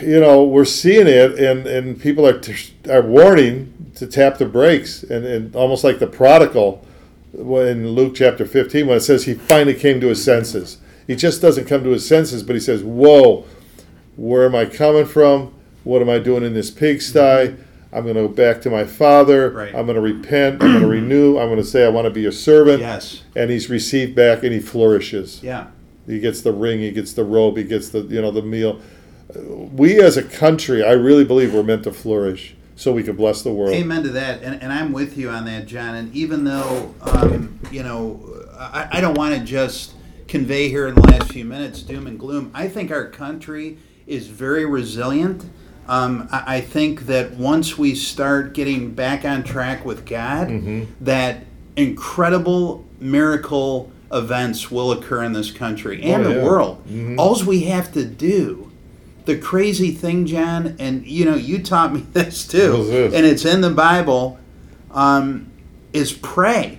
[0.00, 4.46] you know, we're seeing it, and, and people are, t- are warning to tap the
[4.46, 6.86] brakes, and, and almost like the prodigal
[7.34, 10.78] in Luke chapter 15, when it says he finally came to his senses.
[11.08, 13.44] He just doesn't come to his senses, but he says, Whoa,
[14.16, 15.52] where am I coming from?
[15.82, 17.56] What am I doing in this pigsty?
[17.92, 19.50] I'm going to go back to my father.
[19.50, 19.74] Right.
[19.74, 20.62] I'm going to repent.
[20.62, 21.38] I'm going to renew.
[21.38, 22.80] I'm going to say I want to be your servant.
[22.80, 23.22] Yes.
[23.36, 25.42] And he's received back, and he flourishes.
[25.42, 25.66] Yeah.
[26.06, 26.80] He gets the ring.
[26.80, 27.56] He gets the robe.
[27.56, 28.80] He gets the you know the meal.
[29.34, 33.42] We as a country, I really believe we're meant to flourish so we can bless
[33.42, 33.74] the world.
[33.74, 35.94] Amen to that, and, and I'm with you on that, John.
[35.94, 38.20] And even though um, you know,
[38.58, 39.94] I, I don't want to just
[40.28, 42.50] convey here in the last few minutes doom and gloom.
[42.54, 45.44] I think our country is very resilient.
[45.88, 50.48] Um, I, I think that once we start getting back on track with God,
[51.00, 51.44] that
[51.76, 56.44] incredible miracle events will occur in this country and Oh, the yeah.
[56.44, 57.16] world.
[57.18, 58.70] All we have to do
[59.24, 63.14] the crazy thing, John, and you know, you taught me this too, this?
[63.14, 64.38] and it's in the Bible,
[64.90, 65.50] um,
[65.92, 66.78] is pray.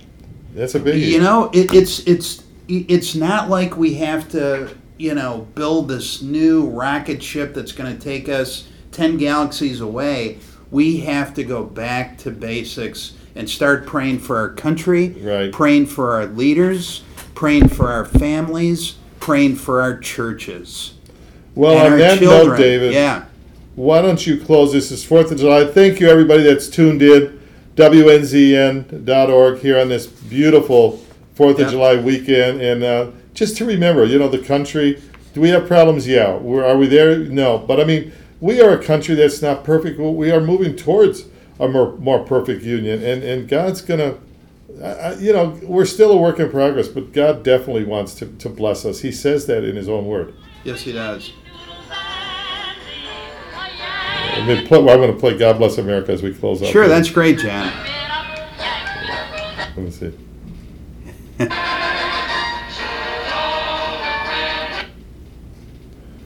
[0.54, 1.06] That's a biggie.
[1.08, 6.22] You know, it, it's it's it's not like we have to, you know, build this
[6.22, 10.38] new rocket ship that's going to take us ten galaxies away.
[10.70, 15.52] We have to go back to basics and start praying for our country, Right.
[15.52, 17.02] praying for our leaders,
[17.34, 20.92] praying for our families, praying for our churches.
[21.56, 22.48] well, on that children.
[22.48, 23.22] note, David, Yeah.
[23.76, 24.90] why don't you close this?
[24.90, 25.64] It's Fourth of July.
[25.66, 27.38] Thank you, everybody that's tuned in.
[27.76, 31.00] WNZN.org here on this beautiful
[31.34, 31.66] Fourth Yep.
[31.66, 34.98] of July weekend, and uh, just to remember, you know, the country.
[35.32, 36.06] Do we have problems?
[36.06, 36.36] Yeah.
[36.36, 37.18] We're, are we there?
[37.18, 37.58] No.
[37.58, 38.12] But I mean,
[38.44, 39.98] we are a country that's not perfect.
[39.98, 41.24] Well, We are moving towards
[41.58, 44.16] a more, more perfect union, and and God's gonna.
[44.82, 48.26] I, I- you know, we're still a work in progress, but God definitely wants to,
[48.26, 49.00] to bless us.
[49.00, 50.34] He says that in His own word.
[50.62, 51.32] Yes, he does.
[54.36, 56.68] I mean, play, I'm going to play "God Bless America" as we close out.
[56.68, 57.72] Sure, that's great, John.
[59.76, 60.12] Let me see.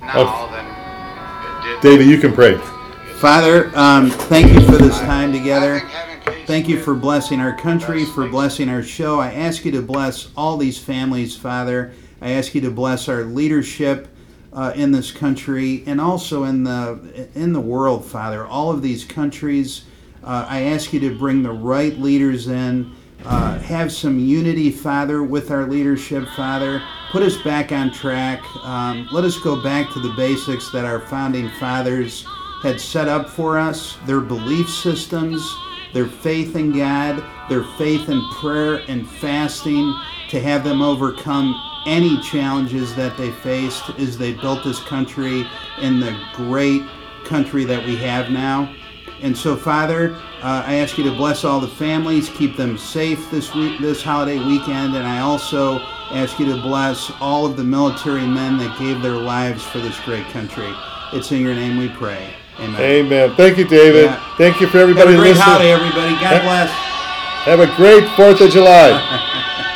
[0.00, 0.47] Now then, it did
[1.80, 2.56] David, you can pray.
[3.18, 5.80] Father, um, thank you for this time together.
[6.44, 9.20] Thank you for blessing our country, for blessing our show.
[9.20, 11.92] I ask you to bless all these families, Father.
[12.20, 14.08] I ask you to bless our leadership
[14.52, 18.44] uh, in this country and also in the in the world, Father.
[18.44, 19.84] All of these countries,
[20.24, 22.92] uh, I ask you to bring the right leaders in.
[23.24, 26.82] Uh, have some unity, Father, with our leadership, Father.
[27.10, 28.40] Put us back on track.
[28.64, 32.24] Um, let us go back to the basics that our founding fathers
[32.62, 35.42] had set up for us their belief systems,
[35.92, 39.94] their faith in God, their faith in prayer and fasting
[40.30, 41.54] to have them overcome
[41.86, 45.46] any challenges that they faced as they built this country
[45.80, 46.82] in the great
[47.24, 48.74] country that we have now.
[49.22, 53.30] And so, Father, uh, I ask you to bless all the families, keep them safe
[53.30, 55.80] this week, this holiday weekend, and I also
[56.10, 59.98] ask you to bless all of the military men that gave their lives for this
[60.00, 60.72] great country.
[61.12, 62.34] It's in your name we pray.
[62.60, 62.80] Amen.
[62.80, 63.34] Amen.
[63.36, 64.04] Thank you, David.
[64.04, 64.36] Yeah.
[64.36, 65.44] Thank you for Have everybody a great listening.
[65.44, 66.12] holiday, everybody.
[66.20, 66.70] God bless.
[67.44, 69.34] Have a great Fourth of July.